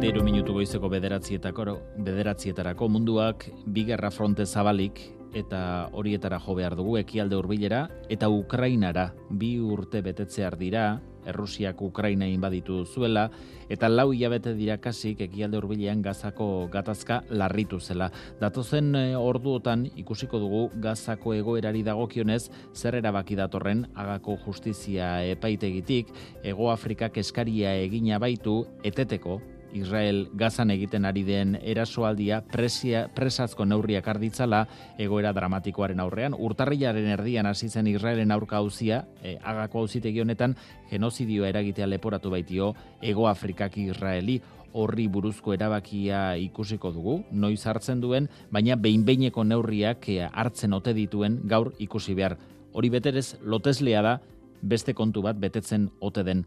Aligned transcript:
Hogeita 0.00 0.16
iru 0.16 0.22
minutu 0.24 0.54
goizeko 0.56 0.88
bederatzietarako, 0.88 1.72
bederatzietarako 2.06 2.86
munduak 2.88 3.42
bigerra 3.68 4.08
fronte 4.08 4.46
zabalik 4.48 4.96
eta 5.36 5.90
horietara 5.92 6.38
jo 6.40 6.54
behar 6.56 6.72
dugu 6.78 6.94
ekialde 6.96 7.36
hurbilera 7.36 7.82
eta 8.08 8.30
Ukrainara 8.32 9.10
bi 9.28 9.50
urte 9.60 10.00
betetzear 10.00 10.56
dira 10.56 11.02
Errusiak 11.28 11.82
Ukraina 11.84 12.24
inbaditu 12.24 12.86
zuela, 12.86 13.26
eta 13.68 13.92
lau 13.92 14.14
hilabete 14.14 14.54
dira 14.56 14.78
kasik 14.80 15.20
ekialde 15.20 15.60
hurbilean 15.60 16.00
gazako 16.00 16.48
gatazka 16.72 17.20
larritu 17.28 17.76
zela. 17.76 18.08
Datozen 18.40 18.94
e, 18.96 19.04
orduotan 19.20 19.84
ikusiko 20.00 20.40
dugu 20.40 20.64
gazako 20.80 21.36
egoerari 21.36 21.84
dagokionez 21.84 22.46
zer 22.72 22.96
erabaki 23.04 23.36
datorren 23.36 23.84
agako 23.94 24.40
justizia 24.48 25.18
epaitegitik, 25.36 26.08
Ego 26.42 26.72
Afrikak 26.72 27.20
eskaria 27.20 27.76
egina 27.84 28.18
baitu 28.18 28.62
eteteko 28.80 29.42
Israel 29.72 30.28
gazan 30.34 30.70
egiten 30.70 31.04
ari 31.04 31.22
den 31.24 31.56
erasoaldia 31.62 32.40
presia, 32.50 33.06
presazko 33.14 33.64
neurriak 33.64 34.08
arditzala 34.08 34.64
egoera 34.98 35.32
dramatikoaren 35.36 36.00
aurrean. 36.00 36.34
Urtarrilaren 36.38 37.10
erdian 37.14 37.46
hasi 37.46 37.68
zen 37.68 37.86
Israelen 37.90 38.30
aurka 38.30 38.58
hauzia, 38.58 39.04
e, 39.22 39.36
agako 39.42 39.84
hauzitegi 39.84 40.20
honetan, 40.20 40.56
genozidioa 40.90 41.48
eragitea 41.48 41.86
leporatu 41.86 42.30
baitio 42.30 42.74
Ego 43.02 43.28
Afrikak 43.28 43.78
Israeli 43.78 44.40
horri 44.72 45.08
buruzko 45.10 45.54
erabakia 45.54 46.36
ikusiko 46.38 46.92
dugu, 46.94 47.20
noiz 47.32 47.60
hartzen 47.66 48.00
duen, 48.00 48.28
baina 48.50 48.76
behinbeineko 48.76 49.44
neurriak 49.44 50.08
e, 50.08 50.20
hartzen 50.30 50.74
ote 50.76 50.94
dituen 50.94 51.40
gaur 51.50 51.72
ikusi 51.78 52.14
behar. 52.14 52.36
Hori 52.72 52.90
beterez, 52.90 53.34
loteslea 53.42 54.02
da, 54.06 54.18
beste 54.62 54.94
kontu 54.94 55.22
bat 55.24 55.38
betetzen 55.40 55.88
ote 56.00 56.22
den. 56.24 56.44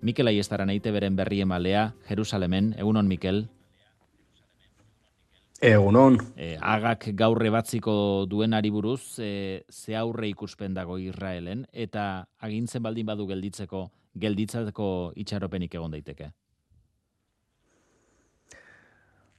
Mikel 0.00 0.30
Aiestaran 0.30 0.70
eite 0.72 0.90
beren 0.94 1.16
berri 1.16 1.42
emalea, 1.44 1.92
Jerusalemen, 2.08 2.72
egunon 2.78 3.08
Mikel? 3.08 3.42
Egunon. 5.60 6.16
E, 6.40 6.54
agak 6.56 7.10
gaurre 7.12 7.50
batziko 7.52 8.24
duen 8.24 8.56
ari 8.56 8.70
buruz, 8.72 9.18
e, 9.20 9.64
ze 9.68 9.96
aurre 9.96 10.30
ikuspen 10.30 10.72
dago 10.72 10.96
Israelen, 10.98 11.66
eta 11.72 12.26
agintzen 12.40 12.82
baldin 12.82 13.10
badu 13.12 13.26
gelditzeko, 13.28 13.90
gelditzeko 14.16 14.88
itxaropenik 15.20 15.76
egon 15.76 15.92
daiteke? 15.92 16.30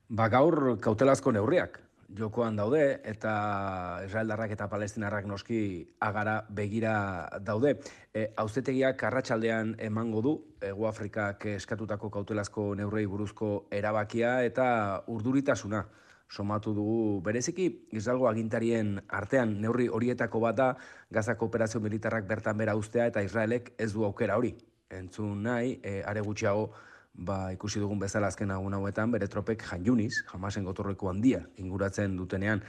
Ba 0.10 0.28
gaur 0.30 0.78
kautelazko 0.78 1.32
neurriak 1.34 1.82
jokoan 2.18 2.56
daude 2.56 3.02
eta 3.08 4.02
Israeldarrak 4.06 4.52
eta 4.56 4.68
Palestinarrak 4.70 5.26
noski 5.26 5.88
agara 6.00 6.42
begira 6.50 7.30
daude. 7.42 7.78
E, 8.14 8.28
auzetegiak 8.38 9.04
arratsaldean 9.04 9.76
emango 9.80 10.22
du 10.22 10.34
Ego 10.62 10.88
Afrikak 10.88 11.46
eskatutako 11.56 12.10
kautelazko 12.10 12.74
neurrei 12.76 13.06
buruzko 13.06 13.68
erabakia 13.72 14.42
eta 14.44 15.04
urduritasuna 15.08 15.86
somatu 16.32 16.74
dugu 16.74 17.22
bereziki 17.24 17.68
Israelgo 17.92 18.28
agintarien 18.30 19.00
artean 19.10 19.58
neurri 19.62 19.88
horietako 19.92 20.40
bat 20.40 20.56
da 20.56 20.70
Gazako 21.12 21.50
operazio 21.52 21.82
militarrak 21.84 22.28
bertan 22.28 22.58
bera 22.58 22.76
ustea 22.76 23.08
eta 23.12 23.24
Israelek 23.24 23.74
ez 23.78 23.92
du 23.94 24.06
aukera 24.08 24.38
hori. 24.38 24.56
Entzun 24.92 25.44
nahi, 25.44 25.80
e, 25.84 26.02
are 26.04 26.22
gutxiago 26.22 26.72
ba, 27.14 27.52
ikusi 27.54 27.80
dugun 27.80 28.00
bezala 28.00 28.28
azken 28.32 28.52
agun 28.52 28.74
hauetan, 28.74 29.12
bere 29.12 29.28
tropek 29.28 29.64
jan 29.70 29.86
juniz, 29.86 30.24
jamasen 30.32 30.66
gotorreko 30.66 31.10
handia 31.10 31.44
inguratzen 31.58 32.16
dutenean. 32.18 32.64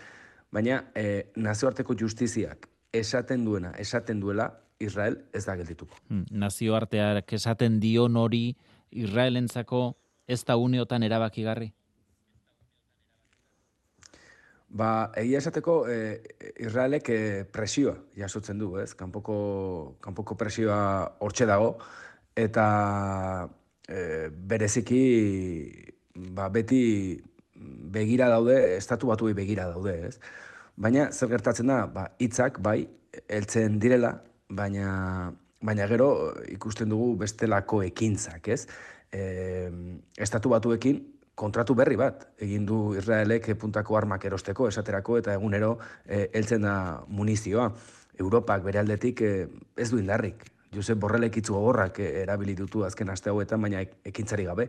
Baina 0.53 0.83
e, 0.95 1.33
nazioarteko 1.37 1.97
justiziak 1.99 2.69
esaten 2.93 3.45
duena, 3.45 3.73
esaten 3.79 4.21
duela, 4.21 4.51
Israel 4.83 5.21
ez 5.33 5.45
da 5.47 5.55
geldituko. 5.57 5.97
Hmm, 6.09 6.25
nazioarteak 6.31 7.33
esaten 7.39 7.79
dion 7.81 8.17
hori 8.19 8.57
Israelentzako 8.91 9.93
ez 10.27 10.43
da 10.45 10.57
uneotan 10.59 11.07
erabakigarri? 11.07 11.71
Ba, 14.73 15.13
egia 15.21 15.39
esateko, 15.39 15.83
e, 15.87 16.23
Israelek 16.65 17.09
e, 17.13 17.19
presioa 17.45 17.95
jasotzen 18.17 18.59
du, 18.59 18.71
ez? 18.81 18.95
Kanpoko, 18.97 19.37
kanpoko 20.01 20.37
presioa 20.41 20.79
hortxe 21.21 21.47
dago, 21.47 21.75
eta 22.37 22.67
e, 23.89 24.29
bereziki 24.33 25.03
ba, 26.15 26.49
beti 26.49 26.83
begira 27.93 28.29
daude, 28.29 28.77
estatu 28.77 29.13
batuei 29.13 29.35
begira 29.35 29.69
daude, 29.71 29.95
ez? 30.09 30.19
Baina 30.77 31.11
zer 31.13 31.31
gertatzen 31.31 31.71
da, 31.71 31.85
ba, 31.87 32.09
hitzak 32.19 32.59
bai 32.65 32.89
heltzen 33.29 33.79
direla, 33.81 34.17
baina 34.49 35.33
baina 35.63 35.87
gero 35.87 36.09
ikusten 36.51 36.91
dugu 36.91 37.15
bestelako 37.21 37.83
ekintzak, 37.87 38.49
ez? 38.51 38.67
E, 39.13 39.71
estatu 40.19 40.51
batuekin 40.51 41.03
kontratu 41.39 41.77
berri 41.79 41.97
bat 41.97 42.27
egin 42.43 42.67
du 42.69 42.95
Israelek 42.99 43.49
puntako 43.61 43.97
armak 43.97 44.25
erosteko 44.29 44.69
esaterako 44.69 45.19
eta 45.21 45.37
egunero 45.39 45.77
e, 46.05 46.29
heltzen 46.33 46.67
da 46.67 46.77
munizioa. 47.09 47.71
Europak 48.21 48.65
bere 48.67 48.83
aldetik 48.83 49.23
e, 49.25 49.33
ez 49.77 49.89
du 49.91 50.01
indarrik 50.03 50.52
Josep 50.73 50.99
Borrelek 50.99 51.37
itzu 51.37 51.55
gogorrak 51.55 52.01
eh, 52.01 52.23
erabili 52.23 52.55
dutu 52.57 52.85
azken 52.87 53.13
aste 53.13 53.31
hauetan, 53.31 53.61
baina 53.61 53.83
ekintzari 54.09 54.47
gabe, 54.49 54.69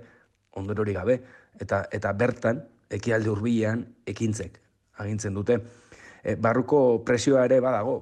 ondorori 0.59 0.93
gabe, 0.93 1.19
eta 1.61 1.85
eta 1.91 2.11
bertan, 2.13 2.61
ekialde 2.93 3.31
hurbilean 3.31 3.85
ekintzek 4.05 4.59
agintzen 5.01 5.33
dute. 5.33 5.57
E, 6.23 6.35
barruko 6.35 7.03
presioa 7.05 7.45
ere 7.47 7.59
badago, 7.63 7.95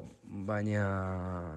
baina 0.46 0.84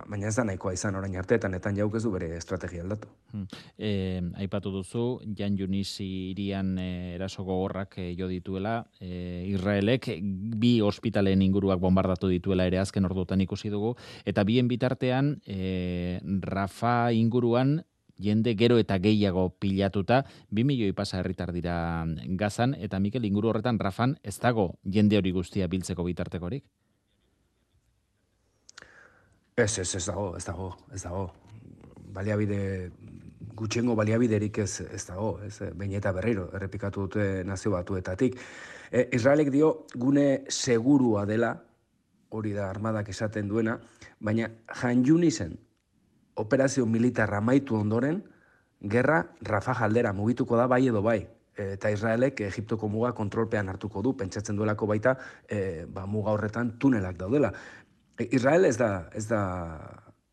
baina 0.09 0.29
ez 0.29 0.35
da 0.37 0.45
nahikoa 0.45 0.75
izan 0.77 0.99
orain 0.99 1.17
arteetan 1.17 1.55
etan 1.55 1.77
jauk 1.77 1.97
ez 1.97 2.03
du 2.05 2.13
bere 2.15 2.31
estrategia 2.37 2.83
aldatu. 2.85 3.09
Hmm. 3.33 3.47
E, 3.79 4.23
aipatu 4.45 4.73
duzu 4.75 5.05
Jan 5.39 5.57
Junisi 5.59 6.31
irian 6.33 6.77
e, 6.79 7.15
eraso 7.15 7.45
gogorrak 7.45 7.99
e, 7.99 8.11
jo 8.19 8.29
dituela, 8.29 8.77
e, 9.01 9.45
Israelek 9.53 10.11
bi 10.61 10.81
ospitalen 10.83 11.43
inguruak 11.43 11.81
bombardatu 11.81 12.29
dituela 12.33 12.67
ere 12.67 12.79
azken 12.83 13.05
ordutan 13.05 13.41
ikusi 13.41 13.73
dugu 13.73 13.95
eta 14.25 14.45
bien 14.45 14.69
bitartean 14.69 15.39
e, 15.47 16.21
Rafa 16.45 17.13
inguruan 17.13 17.83
jende 18.19 18.55
gero 18.55 18.79
eta 18.79 18.99
gehiago 19.03 19.49
pilatuta, 19.59 20.23
bi 20.51 20.65
milioi 20.65 20.93
pasa 20.93 21.19
herritar 21.19 21.53
dira 21.53 22.05
gazan, 22.39 22.75
eta 22.79 23.01
Mikel 23.01 23.25
inguru 23.25 23.51
horretan 23.51 23.79
Rafan 23.79 24.19
ez 24.23 24.39
dago 24.39 24.75
jende 24.85 25.19
hori 25.19 25.33
guztia 25.35 25.67
biltzeko 25.69 26.05
bitartekorik? 26.05 26.65
Ez, 29.57 29.79
ez, 29.79 29.95
ez 29.95 30.07
dago, 30.07 30.35
ez 30.37 30.45
dago, 30.45 30.73
ez 30.91 31.01
dago. 31.05 31.29
Baliabide, 32.15 32.91
gutxengo 33.55 33.95
baliabiderik 33.95 34.59
ez, 34.59 34.81
ez 34.91 35.05
dago, 35.07 35.29
ez, 35.47 35.61
bain 35.79 35.93
eta 35.95 36.11
berriro, 36.17 36.49
errepikatu 36.59 37.05
dute 37.07 37.27
nazio 37.47 37.71
batuetatik. 37.71 38.35
E, 38.91 39.05
Israelek 39.15 39.53
dio, 39.55 39.69
gune 39.95 40.43
segurua 40.51 41.23
dela, 41.31 41.53
hori 42.35 42.51
da 42.57 42.67
armadak 42.67 43.13
esaten 43.15 43.47
duena, 43.47 43.77
baina 44.19 44.51
jan 44.81 45.05
zen 45.31 45.55
operazio 46.35 46.85
militarra 46.87 47.41
maitu 47.41 47.77
ondoren, 47.77 48.25
gerra 48.81 49.23
Rafa 49.41 49.79
aldera 49.85 50.13
mugituko 50.13 50.57
da 50.57 50.67
bai 50.67 50.89
edo 50.89 51.03
bai. 51.03 51.29
eta 51.55 51.91
Israelek 51.91 52.41
Egiptoko 52.41 52.89
muga 52.89 53.13
kontrolpean 53.15 53.69
hartuko 53.69 54.03
du, 54.03 54.17
pentsatzen 54.17 54.57
duelako 54.57 54.87
baita 54.87 55.17
e, 55.47 55.85
ba, 55.87 56.05
muga 56.05 56.33
horretan 56.33 56.73
tunelak 56.79 57.17
daudela. 57.17 57.53
Israel 58.19 58.65
ez 58.65 58.77
da, 58.79 59.09
ez 59.15 59.27
da, 59.27 59.43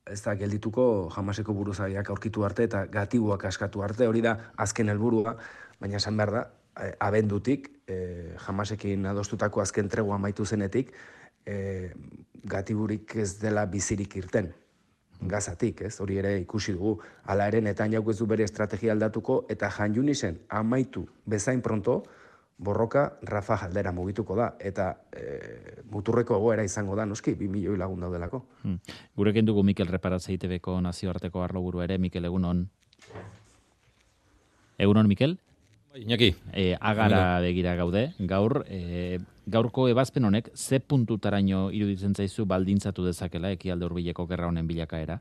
ez 0.06 0.22
da 0.22 0.36
geldituko 0.38 1.10
jamaseko 1.16 1.54
buruzaiak 1.58 2.10
aurkitu 2.14 2.46
arte 2.46 2.68
eta 2.70 2.86
gatibuak 2.92 3.46
askatu 3.50 3.82
arte, 3.82 4.08
hori 4.08 4.22
da 4.22 4.38
azken 4.58 4.90
helburua, 4.94 5.36
baina 5.82 5.98
esan 5.98 6.18
behar 6.18 6.32
da, 6.36 6.44
e, 6.78 6.92
abendutik, 7.00 7.70
e, 7.88 7.98
jamasekin 8.46 9.06
adostutako 9.14 9.62
azken 9.62 9.90
tregua 9.90 10.18
maitu 10.22 10.46
zenetik, 10.46 10.94
e, 11.46 11.92
gatiburik 12.46 13.16
ez 13.16 13.34
dela 13.42 13.66
bizirik 13.66 14.16
irten 14.16 14.52
gazatik, 15.22 15.84
ez? 15.86 16.00
Hori 16.02 16.18
ere 16.18 16.36
ikusi 16.42 16.74
dugu. 16.74 16.96
Hala 17.30 17.48
ere 17.52 17.62
netan 17.62 17.94
ez 17.94 18.18
du 18.18 18.26
bere 18.26 18.44
estrategia 18.44 18.92
aldatuko 18.92 19.46
eta 19.50 19.70
Jan 19.70 19.94
Junisen 19.94 20.40
amaitu 20.50 21.08
bezain 21.26 21.62
pronto, 21.62 22.04
borroka 22.62 23.18
Rafa 23.24 23.58
Jaldera 23.58 23.92
mugituko 23.92 24.36
da 24.38 24.52
eta 24.62 24.92
e, 25.12 25.82
muturreko 25.90 26.38
egoera 26.38 26.64
izango 26.64 26.96
da 26.96 27.08
noski 27.10 27.34
2 27.36 27.50
milioi 27.50 27.78
lagun 27.78 28.06
daudelako. 28.06 28.44
Hmm. 28.62 28.78
Gurekin 29.18 29.48
dugu 29.50 29.64
Mikel 29.66 29.90
Reparatze 29.90 30.36
ITBko 30.36 30.78
nazioarteko 30.86 31.42
arloburu 31.42 31.82
ere 31.82 31.98
Mikel 31.98 32.30
egunon. 32.30 32.68
Egunon 34.78 35.10
Mikel? 35.10 35.40
Bai, 35.92 36.06
Iñaki, 36.06 36.30
e, 36.54 36.76
agara 36.80 37.42
begira 37.42 37.74
gaude. 37.76 38.12
Gaur 38.30 38.62
e, 38.70 39.18
gaurko 39.52 39.90
ebazpen 39.90 40.30
honek 40.30 40.54
ze 40.56 40.80
puntutaraino 40.80 41.66
iruditzen 41.74 42.14
zaizu 42.14 42.46
baldintzatu 42.46 43.04
dezakela 43.10 43.52
ekialde 43.58 43.90
hurbileko 43.90 44.28
gerra 44.30 44.54
honen 44.54 44.70
bilakaera? 44.70 45.18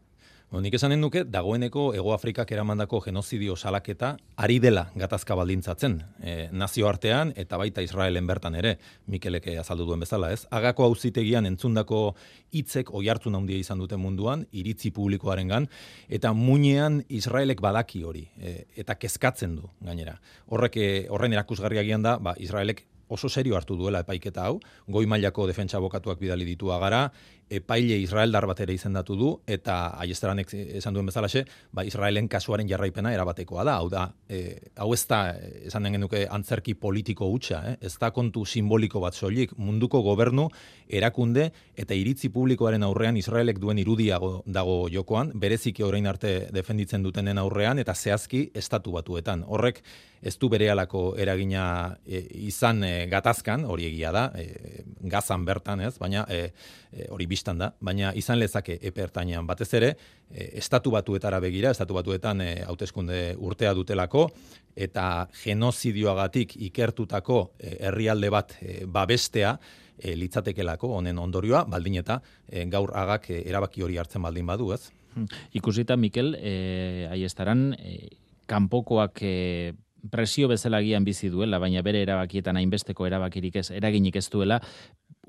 Bueno, 0.51 0.65
nik 0.65 0.75
esanen 0.75 0.99
nuke, 0.99 1.21
dagoeneko 1.31 1.93
Ego 1.95 2.11
Afrikak 2.11 2.51
eramandako 2.51 2.99
genozidio 3.05 3.55
salaketa 3.55 4.17
ari 4.35 4.57
dela 4.59 4.89
gatazka 4.99 5.37
baldintzatzen. 5.39 5.95
E, 6.27 6.35
nazio 6.51 6.89
artean 6.91 7.31
eta 7.39 7.55
baita 7.61 7.85
Israelen 7.87 8.27
bertan 8.27 8.57
ere, 8.59 8.73
Mikeleke 9.07 9.55
azaldu 9.63 9.87
duen 9.87 10.03
bezala, 10.03 10.33
ez? 10.35 10.49
Agako 10.51 10.89
auzitegian 10.89 11.47
entzundako 11.47 12.17
hitzek 12.51 12.91
oi 12.91 13.07
hartu 13.07 13.31
handia 13.31 13.63
izan 13.63 13.79
dute 13.79 13.95
munduan, 13.95 14.43
iritzi 14.51 14.91
publikoarengan 14.91 15.69
eta 16.09 16.33
muinean 16.35 17.05
Israelek 17.07 17.63
badaki 17.63 18.03
hori, 18.03 18.27
e, 18.43 18.65
eta 18.75 18.99
kezkatzen 18.99 19.55
du, 19.55 19.71
gainera. 19.87 20.19
Horrek, 20.49 20.77
e, 20.77 21.07
horren 21.11 21.39
erakusgarriagian 21.39 22.03
da, 22.03 22.19
ba, 22.19 22.35
Israelek 22.43 22.89
oso 23.11 23.29
serio 23.29 23.57
hartu 23.59 23.77
duela 23.77 24.01
epaiketa 24.05 24.47
hau, 24.47 24.61
goi 24.89 25.03
mailako 25.11 25.49
defentsa 25.51 25.79
abokatuak 25.79 26.21
bidali 26.23 26.47
ditu 26.47 26.71
agara, 26.73 27.09
epaile 27.51 27.99
Israeldar 27.99 28.47
bat 28.47 28.61
ere 28.63 28.75
izendatu 28.75 29.17
du 29.19 29.31
eta 29.51 29.77
aiesteranek 30.01 30.53
esan 30.81 30.95
duen 30.95 31.09
bezalaxe, 31.11 31.45
ba 31.75 31.85
Israelen 31.85 32.29
kasuaren 32.31 32.69
jarraipena 32.71 33.13
erabatekoa 33.15 33.65
da. 33.67 33.77
Hau 33.83 33.89
da, 33.91 34.05
e, 34.29 34.71
hau 34.77 34.93
ez 34.95 35.03
da 35.11 35.21
esan 35.67 35.89
den 35.89 35.99
genuke 35.99 36.27
antzerki 36.31 36.75
politiko 36.75 37.29
hutsa, 37.31 37.63
eh? 37.73 37.77
ez 37.81 37.97
da 37.99 38.13
kontu 38.15 38.45
simboliko 38.47 39.03
bat 39.03 39.19
soilik 39.19 39.57
munduko 39.59 40.03
gobernu 40.07 40.49
erakunde 40.89 41.51
eta 41.77 41.95
iritzi 41.95 42.31
publikoaren 42.31 42.87
aurrean 42.87 43.19
Israelek 43.19 43.59
duen 43.59 43.79
irudiago 43.83 44.43
dago 44.47 44.87
jokoan, 44.93 45.33
bereziki 45.35 45.83
orain 45.83 46.07
arte 46.07 46.49
defenditzen 46.55 47.03
dutenen 47.03 47.39
aurrean 47.39 47.79
eta 47.83 47.95
zehazki 47.95 48.51
estatu 48.55 48.95
batuetan. 48.95 49.45
Horrek 49.47 49.83
ez 50.23 50.37
du 50.39 50.51
berehalako 50.53 51.15
eragina 51.21 51.97
e, 52.05 52.21
izan 52.47 52.85
e, 52.85 53.07
gatazkan, 53.11 53.65
hori 53.65 53.89
egia 53.89 54.13
da, 54.13 54.27
e, 54.37 54.85
gazan 55.13 55.47
bertan 55.49 55.81
ez, 55.87 55.95
baina 56.01 56.27
e, 56.29 56.51
e, 56.93 57.07
bistan 57.41 57.61
da, 57.61 57.71
baina 57.81 58.13
izan 58.17 58.39
lezake 58.39 58.77
epertainean 58.85 59.47
batez 59.49 59.73
ere, 59.79 59.95
e, 60.29 60.51
estatu 60.61 60.93
batuetara 60.93 61.41
begira, 61.41 61.73
estatu 61.73 61.97
batuetan 61.97 62.45
e, 62.45 62.51
hauteskunde 62.69 63.35
urtea 63.39 63.73
dutelako, 63.75 64.29
eta 64.77 65.27
genozidioagatik 65.43 66.59
ikertutako 66.69 67.41
e, 67.59 67.79
herrialde 67.89 68.31
bat 68.31 68.57
e, 68.61 68.85
babestea, 68.85 69.57
e, 69.97 70.17
litzatekelako 70.21 70.93
honen 70.99 71.19
ondorioa, 71.19 71.65
baldin 71.65 72.01
eta 72.03 72.21
e, 72.47 72.67
gaur 72.69 72.93
agak 72.95 73.31
e, 73.31 73.43
erabaki 73.49 73.87
hori 73.87 73.97
hartzen 74.01 74.23
baldin 74.23 74.47
badu, 74.47 74.75
ez? 74.77 74.91
Hmm. 75.15 75.27
Ikusita, 75.57 75.97
Mikel, 75.97 76.35
e, 76.37 77.09
aiestaran, 77.11 77.71
e, 77.81 78.11
kanpokoak 78.51 79.25
e, 79.25 79.73
presio 80.11 80.49
bezala 80.49 80.81
gian 80.85 81.05
bizi 81.05 81.29
duela, 81.29 81.59
baina 81.61 81.83
bere 81.85 82.01
erabakietan 82.05 82.57
hainbesteko 82.57 83.07
erabakirik 83.09 83.59
ez, 83.61 83.69
eraginik 83.77 84.17
ez 84.17 84.29
duela, 84.33 84.61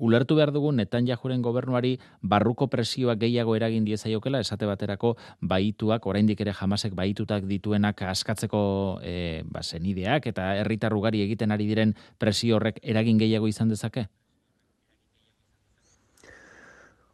ulertu 0.02 0.36
behar 0.38 0.52
dugu 0.54 0.72
netan 0.74 1.06
jajuren 1.06 1.42
gobernuari 1.46 1.94
barruko 2.22 2.66
presioak 2.72 3.20
gehiago 3.22 3.54
eragin 3.56 3.86
diezaiokela, 3.86 4.42
esate 4.42 4.66
baterako 4.66 5.14
baituak, 5.40 6.06
oraindik 6.10 6.42
ere 6.42 6.54
jamasek 6.58 6.96
baitutak 6.98 7.46
dituenak 7.46 8.02
askatzeko 8.10 8.64
e, 9.02 9.42
ba, 9.46 9.62
zenideak 9.62 10.26
eta 10.32 10.52
herritarrugari 10.62 11.22
egiten 11.28 11.54
ari 11.54 11.70
diren 11.70 11.94
presio 12.18 12.58
horrek 12.58 12.82
eragin 12.82 13.22
gehiago 13.22 13.48
izan 13.50 13.70
dezake? 13.70 14.08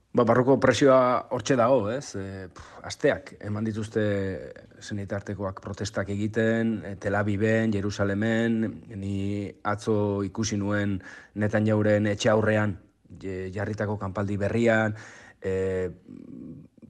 Ba, 0.08 0.24
barroko 0.24 0.56
presioa 0.56 1.28
hortxe 1.36 1.54
dago, 1.60 1.82
ez? 1.92 2.16
E, 2.16 2.46
asteak, 2.88 3.34
eman 3.44 3.66
dituzte 3.68 4.04
zenitartekoak 4.80 5.60
protestak 5.60 6.08
egiten, 6.14 6.78
e, 6.80 6.94
Tel 6.96 7.18
Aviven, 7.18 7.74
Jerusalemen, 7.74 8.56
ni 8.96 9.50
atzo 9.68 10.24
ikusi 10.24 10.56
nuen 10.56 10.96
netan 11.36 11.68
jauren 11.68 12.08
etxe 12.08 12.32
aurrean, 12.32 12.78
jarritako 13.20 13.98
kanpaldi 14.00 14.38
berrian, 14.40 14.96
e, 15.44 15.52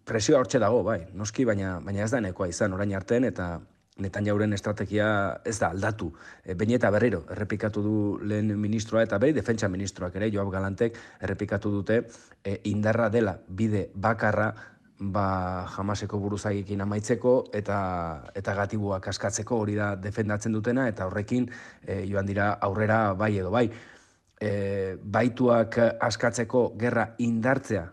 presioa 0.07 0.39
hortxe 0.39 0.63
dago, 0.63 0.85
bai, 0.87 1.01
noski, 1.13 1.45
baina, 1.45 1.81
baina 1.83 2.07
ez 2.07 2.13
da 2.15 2.23
nekoa 2.23 2.49
izan 2.49 2.79
orain 2.79 2.95
arten, 2.95 3.27
eta 3.27 3.57
netan 3.99 4.27
jauren 4.27 4.55
estrategia 4.55 5.09
ez 5.45 5.59
da 5.59 5.73
aldatu. 5.75 6.13
E, 6.45 6.55
eta 6.55 6.91
berriro, 6.91 7.25
errepikatu 7.31 7.83
du 7.83 8.19
lehen 8.23 8.55
ministroa 8.61 9.03
eta 9.03 9.19
beri 9.19 9.33
defentsa 9.33 9.69
ministroak 9.69 10.17
ere, 10.17 10.31
Joab 10.31 10.51
Galantek, 10.53 10.97
errepikatu 11.21 11.71
dute 11.71 12.03
e, 12.45 12.61
indarra 12.65 13.09
dela 13.09 13.39
bide 13.49 13.91
bakarra 13.95 14.55
ba 14.99 15.67
jamaseko 15.77 16.19
buruzagikin 16.19 16.81
amaitzeko 16.81 17.51
eta 17.55 17.79
eta 18.35 18.55
gatibuak 18.55 19.07
askatzeko 19.09 19.61
hori 19.63 19.77
da 19.79 19.93
defendatzen 19.95 20.53
dutena 20.53 20.89
eta 20.89 21.07
horrekin 21.07 21.47
e, 21.87 22.05
joan 22.11 22.27
dira 22.27 22.53
aurrera 22.61 23.15
bai 23.15 23.37
edo 23.39 23.51
bai. 23.51 23.69
E, 24.41 24.97
baituak 25.03 25.79
askatzeko 26.01 26.73
gerra 26.79 27.15
indartzea 27.19 27.87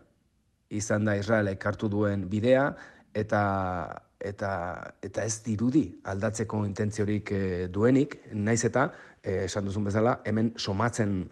izan 0.70 1.06
da 1.06 1.16
Israelek 1.18 1.66
hartu 1.66 1.90
duen 1.90 2.28
bidea 2.30 2.72
eta 3.14 3.42
eta 4.20 4.52
eta 5.04 5.24
ez 5.26 5.42
dirudi 5.44 5.86
aldatzeko 6.08 6.64
intentziorik 6.66 7.32
e, 7.32 7.42
duenik, 7.72 8.20
naiz 8.34 8.64
eta 8.66 8.90
e, 9.22 9.46
esan 9.46 9.66
duzun 9.66 9.88
bezala 9.90 10.20
hemen 10.26 10.54
somatzen 10.58 11.26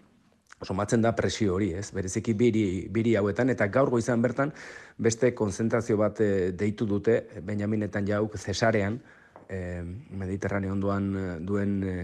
somatzen 0.64 1.02
da 1.02 1.12
presio 1.12 1.56
hori, 1.56 1.72
ez? 1.76 1.90
Bereziki 1.92 2.32
biri, 2.32 2.86
biri 2.88 3.16
hauetan 3.18 3.50
eta 3.52 3.66
gaur 3.68 3.90
goizan 3.92 4.22
bertan 4.22 4.52
beste 4.96 5.34
konzentrazio 5.34 5.98
bat 6.00 6.20
e, 6.20 6.52
deitu 6.52 6.86
dute 6.86 7.18
Benjaminetan 7.44 8.06
jauk 8.08 8.38
Cesarean 8.38 9.00
e, 9.48 9.82
Mediterrane 10.10 10.70
ondoan 10.72 11.10
duen 11.44 11.82
e, 11.82 11.96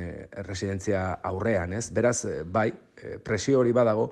residentzia 0.44 1.20
aurrean, 1.22 1.72
ez? 1.72 1.88
Beraz, 1.94 2.26
bai, 2.44 2.70
presio 3.24 3.60
hori 3.60 3.72
badago, 3.72 4.10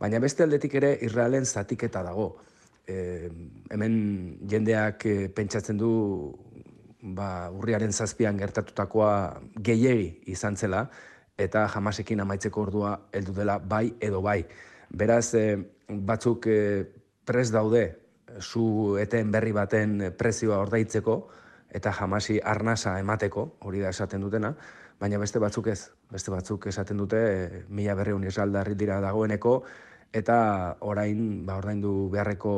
baina 0.00 0.20
beste 0.22 0.46
aldetik 0.46 0.78
ere 0.80 0.94
Israelen 1.04 1.44
zatiketa 1.44 2.02
dago 2.06 2.30
e, 2.90 3.30
hemen 3.70 3.94
jendeak 4.50 5.06
e, 5.06 5.28
pentsatzen 5.34 5.78
du 5.78 5.90
ba, 7.02 7.48
urriaren 7.54 7.92
zazpian 7.92 8.38
gertatutakoa 8.40 9.14
gehiegi 9.56 10.10
izan 10.34 10.56
zela, 10.56 10.84
eta 11.40 11.64
jamasekin 11.72 12.20
amaitzeko 12.20 12.66
ordua 12.66 12.96
heldu 13.16 13.34
dela 13.36 13.58
bai 13.58 13.86
edo 14.00 14.20
bai. 14.24 14.42
Beraz, 14.90 15.34
e, 15.34 15.56
batzuk 15.88 16.46
e, 16.50 16.60
pres 17.26 17.50
daude 17.54 17.84
zu 18.40 18.96
eten 19.00 19.30
berri 19.30 19.52
baten 19.52 20.12
prezioa 20.18 20.60
ordaitzeko, 20.62 21.16
eta 21.70 21.92
jamasi 21.94 22.40
arnasa 22.42 22.98
emateko, 22.98 23.46
hori 23.66 23.80
da 23.82 23.90
esaten 23.94 24.22
dutena, 24.22 24.52
baina 25.00 25.18
beste 25.18 25.40
batzuk 25.40 25.70
ez, 25.72 25.80
beste 26.10 26.32
batzuk 26.34 26.66
esaten 26.66 26.98
dute, 26.98 27.20
e, 27.20 27.62
mila 27.68 27.94
berreun 27.94 28.26
dira 28.76 29.00
dagoeneko, 29.00 29.62
eta 30.12 30.76
orain 30.80 31.46
ba 31.46 31.56
ordaindu 31.60 32.10
beharreko 32.10 32.52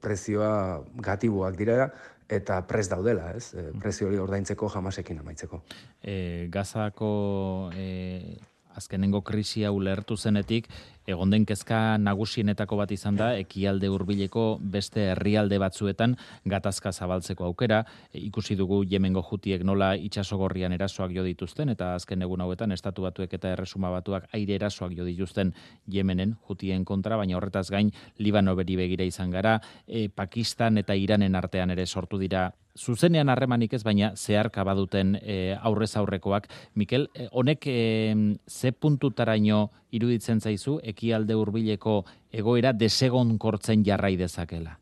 prezioa 0.00 0.82
gatiboak 0.94 1.56
dira 1.56 1.90
eta 2.32 2.62
prez 2.68 2.86
daudela, 2.88 3.32
ez? 3.36 3.52
E, 3.54 3.70
prezio 3.80 4.08
hori 4.08 4.20
ordaintzeko 4.20 4.68
jamasekin 4.72 5.20
amaitzeko. 5.20 5.60
E, 6.00 6.48
gazako 6.52 7.70
e, 7.76 8.38
azkenengo 8.76 9.20
krisia 9.22 9.72
ulertu 9.72 10.16
zenetik, 10.16 10.68
egon 11.06 11.30
den 11.30 11.44
kezka 11.46 11.98
nagusienetako 11.98 12.76
bat 12.78 12.92
izan 12.94 13.16
da, 13.18 13.32
ekialde 13.38 13.88
hurbileko 13.90 14.44
beste 14.74 15.08
herrialde 15.12 15.58
batzuetan 15.58 16.14
gatazka 16.46 16.92
zabaltzeko 16.92 17.44
aukera, 17.48 17.82
e, 18.12 18.20
ikusi 18.22 18.56
dugu 18.56 18.82
jemengo 18.88 19.24
jutiek 19.26 19.64
nola 19.66 19.92
itxasogorrian 19.96 20.72
erasoak 20.78 21.14
jo 21.16 21.26
dituzten, 21.26 21.74
eta 21.74 21.94
azken 21.96 22.22
egun 22.22 22.40
hauetan 22.46 22.72
estatu 22.72 23.02
batuek 23.02 23.34
eta 23.34 23.52
erresuma 23.56 23.90
batuak 23.90 24.28
aire 24.32 24.54
erasoak 24.60 24.94
jo 24.96 25.06
dituzten 25.08 25.52
jemenen 25.90 26.36
jutien 26.48 26.84
kontra, 26.84 27.16
baina 27.16 27.36
horretaz 27.36 27.68
gain 27.70 27.92
Libano 28.18 28.54
beri 28.56 28.76
begira 28.76 29.04
izan 29.04 29.30
gara, 29.30 29.58
e, 29.86 30.08
Pakistan 30.08 30.78
eta 30.78 30.94
Iranen 30.94 31.34
artean 31.34 31.70
ere 31.70 31.86
sortu 31.86 32.18
dira 32.18 32.50
zuzenean 32.78 33.28
harremanik 33.28 33.72
ez, 33.76 33.82
baina 33.84 34.12
zeharka 34.16 34.64
baduten 34.64 35.16
e, 35.20 35.56
aurrez 35.60 35.90
aurrekoak. 35.96 36.48
Mikel, 36.74 37.08
e, 37.14 37.28
honek 37.32 37.66
e, 37.68 38.14
ze 38.48 38.72
puntutaraino 38.72 39.70
iruditzen 39.92 40.40
zaizu 40.40 40.78
ekialde 40.82 41.36
hurbileko 41.36 42.02
egoera 42.32 42.72
desegon 42.72 43.36
kortzen 43.38 43.84
jarrai 43.84 44.16
dezakela? 44.16 44.78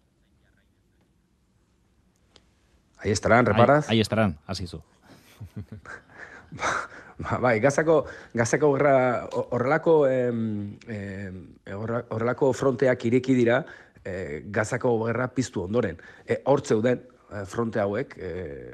Ahí 3.01 3.11
estarán, 3.11 3.47
reparaz? 3.47 3.89
Ahí, 3.89 3.97
ahí 3.97 4.01
estarán, 4.01 4.39
hasi 4.47 4.67
zu. 4.67 4.83
ba, 7.19 7.39
bai, 7.41 7.59
gazako, 7.61 8.05
gazako 8.35 8.75
horrelako 8.77 9.95
horrelako 12.11 12.53
fronteak 12.53 13.07
ireki 13.09 13.35
dira 13.35 13.65
eh, 14.05 14.43
gazako 14.53 14.99
gerra 15.07 15.31
piztu 15.33 15.65
ondoren. 15.65 15.97
E, 16.27 16.43
zeuden, 16.63 17.01
Eh, 17.01 17.10
fronte 17.47 17.81
hauek, 17.81 18.17
e, 18.19 18.31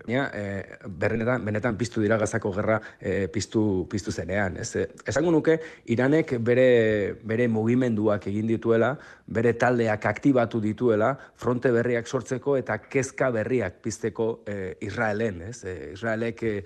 e, 0.09 0.45
berenetan, 0.87 1.45
benetan 1.45 1.77
piztu 1.77 2.01
dira 2.01 2.17
gazako 2.21 2.53
gerra 2.57 2.79
e, 3.01 3.29
piztu, 3.33 3.87
piztu 3.91 4.13
zenean. 4.13 4.57
Ez, 4.63 4.87
esango 5.07 5.33
nuke, 5.35 5.59
Iranek 5.93 6.37
bere, 6.45 7.17
bere 7.25 7.49
mugimenduak 7.53 8.29
egin 8.31 8.49
dituela, 8.51 8.95
bere 9.27 9.55
taldeak 9.61 10.07
aktibatu 10.09 10.61
dituela, 10.65 11.13
fronte 11.37 11.73
berriak 11.75 12.09
sortzeko 12.09 12.57
eta 12.57 12.79
kezka 12.89 13.31
berriak 13.35 13.81
pizteko 13.85 14.31
e, 14.47 14.77
Israelen. 14.87 15.43
Ez, 15.51 15.63
e, 15.65 15.77
Israelek 15.93 16.45
e, 16.47 16.57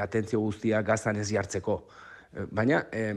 atentzio 0.00 0.40
guztia 0.40 0.82
gazan 0.82 1.20
ez 1.20 1.28
jartzeko. 1.30 1.82
baina, 2.54 2.84
e, 2.92 3.16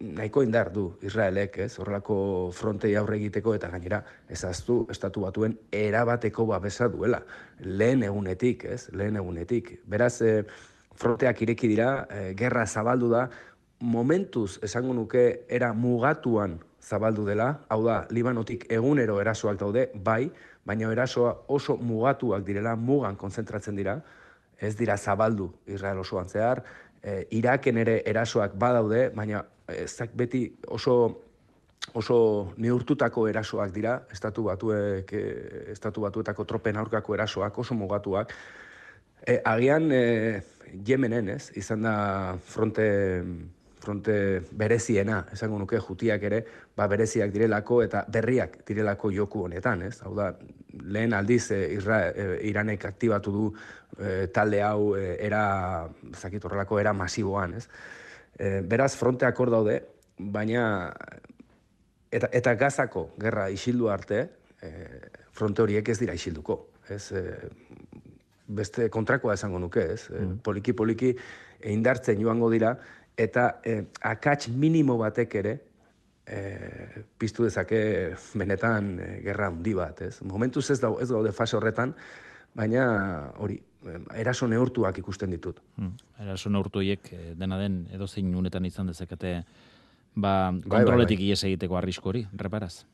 nahiko 0.00 0.42
indar 0.42 0.72
du 0.72 0.96
Israelek, 1.02 1.58
ez? 1.66 1.78
Horrelako 1.78 2.16
frontei 2.54 2.94
aurre 2.96 3.16
egiteko 3.18 3.54
eta 3.56 3.70
gainera 3.72 4.02
ezaztu 4.30 4.82
estatu 4.90 5.24
batuen 5.26 5.56
erabateko 5.72 6.46
babesa 6.46 6.88
duela. 6.88 7.22
Lehen 7.60 8.02
egunetik, 8.06 8.64
ez? 8.64 8.88
Lehen 8.92 9.16
egunetik. 9.20 9.72
Beraz, 9.86 10.14
e, 10.22 10.44
fronteak 10.94 11.42
ireki 11.42 11.70
dira, 11.70 12.06
e, 12.10 12.34
gerra 12.38 12.66
zabaldu 12.66 13.10
da, 13.12 13.28
momentuz 13.82 14.60
esango 14.62 14.94
nuke 14.94 15.44
era 15.50 15.72
mugatuan 15.74 16.60
zabaldu 16.82 17.24
dela, 17.26 17.62
hau 17.68 17.82
da, 17.84 18.06
Libanotik 18.10 18.66
egunero 18.70 19.20
erasoak 19.22 19.58
daude, 19.58 19.88
bai, 19.94 20.30
baina 20.64 20.90
erasoa 20.92 21.34
oso 21.48 21.76
mugatuak 21.76 22.44
direla, 22.46 22.76
mugan 22.76 23.16
konzentratzen 23.16 23.78
dira, 23.78 24.00
ez 24.62 24.76
dira 24.78 24.96
zabaldu 24.96 25.50
Israel 25.66 25.98
osoan 25.98 26.28
zehar, 26.28 26.62
e, 27.02 27.26
Iraken 27.38 27.82
ere 27.82 28.00
erasoak 28.08 28.54
badaude, 28.58 29.08
baina 29.16 29.42
ezak 29.72 30.14
beti 30.18 30.46
oso 30.68 30.96
oso 31.98 32.16
neurtutako 32.62 33.26
erasoak 33.28 33.72
dira, 33.74 33.96
estatu 34.14 34.46
batuek, 34.46 35.12
e, 35.12 35.22
estatu 35.72 36.04
batuetako 36.06 36.46
tropen 36.48 36.78
aurkako 36.78 37.16
erasoak, 37.18 37.58
oso 37.58 37.74
mugatuak. 37.74 38.32
E, 39.26 39.40
agian, 39.44 39.90
e, 39.92 40.42
Jemenen, 40.86 41.28
ez, 41.34 41.50
izan 41.58 41.82
da 41.84 41.94
fronte 42.48 42.86
fronte 43.82 44.14
bereziena, 44.58 45.24
esango 45.34 45.58
nuke 45.58 45.80
jutiak 45.82 46.22
ere, 46.28 46.40
ba 46.76 46.86
bereziak 46.90 47.32
direlako 47.34 47.80
eta 47.82 48.04
berriak 48.14 48.60
direlako 48.68 49.10
joku 49.14 49.46
honetan, 49.48 49.82
ez? 49.88 49.96
Hau 50.06 50.14
da, 50.16 50.30
lehen 50.94 51.14
aldiz 51.18 51.50
e, 51.54 51.60
Iranek 52.48 52.86
aktibatu 52.92 53.34
du 53.34 53.48
e, 53.98 54.28
talde 54.34 54.62
hau 54.62 54.94
era, 54.96 55.42
zakit 56.14 56.44
horrelako, 56.44 56.78
era 56.80 56.94
masiboan, 56.96 57.58
ez? 57.58 57.66
beraz, 58.66 58.94
fronteak 58.96 59.38
hor 59.38 59.50
daude, 59.52 59.74
baina 60.18 60.62
eta, 62.10 62.30
eta 62.32 62.54
gazako 62.58 63.10
gerra 63.20 63.50
isildu 63.52 63.90
arte, 63.92 64.22
e, 64.62 64.70
fronte 65.36 65.62
horiek 65.62 65.90
ez 65.92 65.98
dira 66.00 66.16
isilduko, 66.16 66.58
ez? 66.90 67.04
beste 68.52 68.88
kontrakoa 68.92 69.36
esango 69.38 69.60
nuke, 69.62 69.84
ez? 69.94 70.06
Mm. 70.10 70.40
Poliki, 70.44 70.74
poliki, 70.76 71.12
indartzen 71.72 72.20
joango 72.20 72.50
dira, 72.52 72.74
eta 73.16 73.60
eh, 73.64 73.84
akats 74.00 74.48
minimo 74.48 74.96
batek 75.00 75.34
ere 75.40 75.52
eh, 76.26 77.02
piztu 77.18 77.44
dezake 77.44 78.14
benetan 78.38 78.94
eh, 79.00 79.18
gerra 79.24 79.50
handi 79.50 79.74
bat, 79.74 80.00
ez? 80.02 80.22
Momentuz 80.22 80.68
ez 80.70 80.80
dago 80.80 81.00
ez 81.00 81.08
daude 81.10 81.32
fase 81.32 81.56
horretan, 81.56 81.94
baina 82.54 82.86
hori 83.38 83.60
eraso 84.14 84.46
neurtuak 84.46 84.98
ikusten 85.02 85.32
ditut. 85.34 85.58
Hmm. 85.76 85.96
Eraso 86.22 86.50
neurtu 86.50 86.80
hiek 86.84 87.08
dena 87.38 87.58
den 87.58 87.82
edozein 87.92 88.28
unetan 88.38 88.64
izan 88.68 88.92
dezakete 88.92 89.40
ba 90.14 90.52
bai, 90.52 90.60
bai, 90.60 90.78
kontroletik 90.78 91.18
bai, 91.18 91.32
ies 91.32 91.42
egiteko 91.48 91.80
arrisku 91.80 92.12
hori, 92.12 92.26
reparaz. 92.38 92.84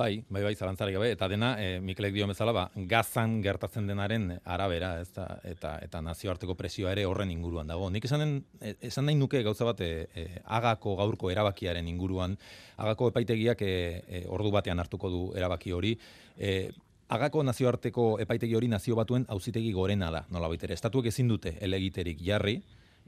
Bai, 0.00 0.24
bai, 0.30 0.40
bai, 0.40 0.54
zalantzari 0.56 0.94
gabe, 0.94 1.10
eta 1.12 1.26
dena, 1.28 1.50
e, 1.60 1.74
Mikelek 1.84 2.14
dio 2.14 2.24
bezala, 2.24 2.54
ba, 2.56 2.62
gazan 2.88 3.34
gertatzen 3.44 3.84
denaren 3.90 4.30
arabera, 4.48 4.94
ez 5.02 5.10
da, 5.12 5.26
eta, 5.44 5.74
eta 5.84 6.00
nazioarteko 6.00 6.54
presioa 6.56 6.94
ere 6.94 7.04
horren 7.04 7.28
inguruan 7.34 7.68
dago. 7.68 7.90
Nik 7.92 8.06
esan, 8.08 8.38
e, 8.64 8.72
esan 8.88 9.04
nahi 9.10 9.18
nuke 9.20 9.42
gauza 9.44 9.68
bat, 9.68 9.82
e, 9.84 10.06
e, 10.16 10.24
agako 10.56 10.94
gaurko 11.02 11.28
erabakiaren 11.34 11.90
inguruan, 11.92 12.38
agako 12.80 13.10
epaitegiak 13.12 13.60
e, 13.60 13.74
e, 14.08 14.22
ordu 14.32 14.54
batean 14.56 14.80
hartuko 14.80 15.12
du 15.12 15.24
erabaki 15.36 15.76
hori, 15.76 15.98
e, 16.38 16.70
Agako 17.10 17.42
nazioarteko 17.42 18.04
epaitegi 18.22 18.54
hori 18.54 18.68
nazio 18.70 18.94
batuen 18.94 19.24
auzitegi 19.34 19.72
gorena 19.74 20.12
da, 20.14 20.20
nola 20.30 20.46
baitere. 20.46 20.76
Estatuek 20.78 21.08
ezin 21.10 21.26
dute 21.26 21.56
elegiterik 21.66 22.20
jarri, 22.22 22.60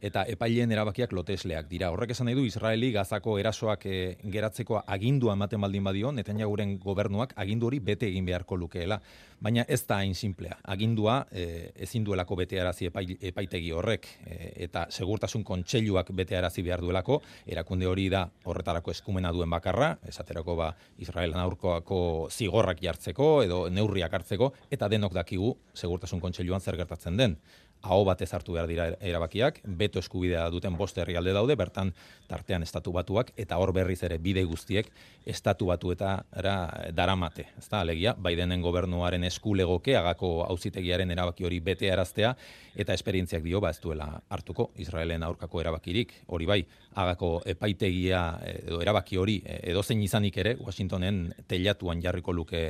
eta 0.03 0.25
epaileen 0.27 0.73
erabakiak 0.75 1.13
lotesleak 1.15 1.69
dira. 1.71 1.93
Horrek 1.95 2.11
esan 2.15 2.27
nahi 2.27 2.35
du 2.35 2.45
Israeli 2.45 2.91
gazako 2.93 3.37
erasoak 3.39 3.87
e, 3.87 3.99
geratzeko 4.35 4.81
agindua 4.83 5.37
ematen 5.39 5.63
baldin 5.63 5.85
badio, 5.87 6.11
Netanyahuren 6.13 6.75
gobernuak 6.83 7.37
agindu 7.39 7.69
hori 7.71 7.79
bete 7.79 8.09
egin 8.11 8.27
beharko 8.27 8.59
lukeela. 8.59 8.99
Baina 9.43 9.65
ez 9.69 9.81
da 9.87 10.01
hain 10.03 10.15
simplea. 10.15 10.59
Agindua 10.75 11.21
e, 11.31 11.71
ezin 11.87 12.05
duelako 12.05 12.37
bete 12.43 12.61
arazi 12.61 12.91
epaitegi 12.91 13.71
horrek 13.71 14.09
e, 14.27 14.37
eta 14.67 14.89
segurtasun 14.91 15.47
kontseiluak 15.47 16.11
bete 16.19 16.37
arazi 16.39 16.67
behar 16.67 16.83
duelako, 16.83 17.21
erakunde 17.47 17.87
hori 17.87 18.09
da 18.11 18.27
horretarako 18.45 18.91
eskumena 18.91 19.33
duen 19.33 19.51
bakarra, 19.51 19.97
esaterako 20.09 20.59
ba 20.59 20.73
Israelan 20.99 21.41
aurkoako 21.47 22.29
zigorrak 22.31 22.83
jartzeko 22.83 23.33
edo 23.47 23.65
neurriak 23.71 24.15
hartzeko, 24.19 24.53
eta 24.71 24.91
denok 24.91 25.15
dakigu 25.15 25.55
segurtasun 25.75 26.21
kontseiluan 26.21 26.61
zer 26.61 26.77
gertatzen 26.81 27.17
den 27.17 27.39
aho 27.83 28.05
batez 28.07 28.31
hartu 28.35 28.55
behar 28.55 28.69
dira 28.71 28.87
erabakiak, 29.01 29.61
beto 29.67 29.99
eskubidea 29.99 30.49
duten 30.51 30.77
bost 30.79 30.99
herrialde 30.99 31.35
daude, 31.35 31.57
bertan 31.59 31.93
tartean 32.31 32.63
estatu 32.63 32.93
batuak, 32.95 33.33
eta 33.37 33.59
hor 33.59 33.73
berriz 33.75 34.01
ere 34.07 34.19
bide 34.23 34.45
guztiek 34.49 34.89
estatu 35.27 35.69
batuetara 35.71 36.55
daramate. 36.95 37.49
Ez 37.59 37.69
da, 37.69 37.83
alegia, 37.83 38.15
Bidenen 38.15 38.63
gobernuaren 38.63 39.25
eskulegoke, 39.29 39.97
agako 39.99 40.45
auzitegiaren 40.47 41.11
erabaki 41.11 41.45
hori 41.45 41.61
bete 41.61 41.91
araztea, 41.93 42.33
eta 42.75 42.95
esperientziak 42.95 43.43
dio, 43.43 43.61
ba, 43.61 43.71
ez 43.71 43.81
duela 43.83 44.09
hartuko, 44.31 44.71
Israelen 44.83 45.23
aurkako 45.27 45.61
erabakirik, 45.61 46.15
hori 46.33 46.49
bai, 46.49 46.63
agako 46.95 47.35
epaitegia 47.47 48.25
edo 48.47 48.81
erabaki 48.83 49.19
hori 49.19 49.41
edozein 49.45 50.03
izanik 50.03 50.39
ere, 50.39 50.57
Washingtonen 50.63 51.27
telatuan 51.49 52.03
jarriko 52.03 52.33
luke 52.33 52.67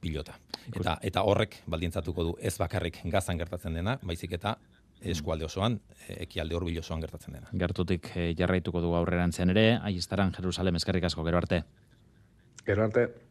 pilota. 0.00 0.36
Eta, 0.72 0.98
eta 1.02 1.22
horrek 1.28 1.60
baldintzatuko 1.70 2.24
du 2.24 2.36
ez 2.40 2.56
bakarrik 2.58 3.00
gazan 3.12 3.38
gertatzen 3.38 3.74
dena, 3.74 3.98
baizik 4.02 4.32
eta 4.38 4.56
eskualde 5.00 5.46
osoan, 5.46 5.78
ekialde 6.08 6.54
hor 6.56 6.66
osoan 6.78 7.00
gertatzen 7.00 7.34
dena. 7.34 7.48
Gertutik 7.52 8.10
eh, 8.16 8.34
jarraituko 8.36 8.80
du 8.80 8.94
aurrerantzean 8.94 9.50
ere, 9.50 9.78
aiestaran 9.82 10.32
Jerusalem 10.36 10.76
eskerrik 10.76 11.04
asko, 11.04 11.24
gero 11.24 11.38
arte. 11.38 11.62
Gero 12.66 12.84
arte. 12.84 13.29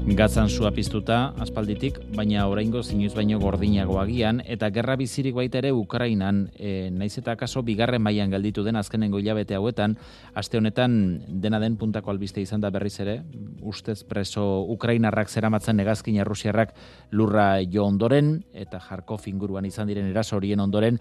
Gatzan 0.00 0.48
sua 0.48 0.72
piztuta 0.72 1.34
aspalditik, 1.38 1.98
baina 2.16 2.46
oraingo 2.48 2.80
zinuz 2.82 3.12
baino 3.14 3.36
gordinago 3.38 3.98
agian 4.00 4.40
eta 4.48 4.70
gerra 4.72 4.96
bizirik 4.96 5.36
baita 5.36 5.60
ere 5.60 5.70
Ukrainan, 5.76 6.46
e, 6.56 6.88
naiz 6.90 7.18
eta 7.20 7.36
kaso 7.36 7.60
bigarren 7.62 8.00
mailan 8.02 8.32
gelditu 8.32 8.64
den 8.64 8.80
azkenengo 8.80 9.20
hilabete 9.20 9.54
hauetan, 9.54 9.98
aste 10.34 10.58
honetan 10.58 10.96
dena 11.28 11.60
den 11.60 11.76
puntako 11.76 12.10
albiste 12.10 12.40
izan 12.40 12.64
da 12.64 12.72
berriz 12.72 12.96
ere, 13.04 13.20
ustez 13.60 14.00
preso 14.08 14.64
Ukrainarrak 14.72 15.28
zeramatzen 15.28 15.76
negazkin 15.76 16.16
Errusiarrak 16.24 16.74
lurra 17.12 17.60
jo 17.70 17.84
ondoren 17.84 18.40
eta 18.54 18.80
Jarkov 18.80 19.28
inguruan 19.28 19.68
izan 19.68 19.86
diren 19.92 20.10
eraso 20.10 20.40
horien 20.40 20.64
ondoren 20.64 20.98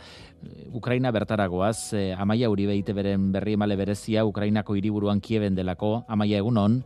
Ukraina 0.75 1.11
bertaragoaz, 1.15 1.93
e, 1.93 2.13
Amaia 2.13 2.51
Uribe 2.51 2.77
beren 2.93 3.31
berri 3.31 3.53
emale 3.53 3.75
berezia 3.75 4.25
Ukrainako 4.25 4.75
hiriburuan 4.75 5.21
Kieben 5.21 5.55
delako, 5.55 6.03
Amaia 6.07 6.37
egunon. 6.37 6.83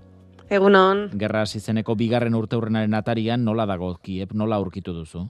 Egunon. 0.50 1.10
Gerra 1.20 1.46
zizeneko 1.46 1.96
bigarren 1.96 2.36
urte 2.36 2.58
atarian 2.94 3.44
nola 3.44 3.66
dago 3.66 3.96
Kiev, 4.02 4.34
nola 4.34 4.56
aurkitu 4.56 4.94
duzu? 4.94 5.30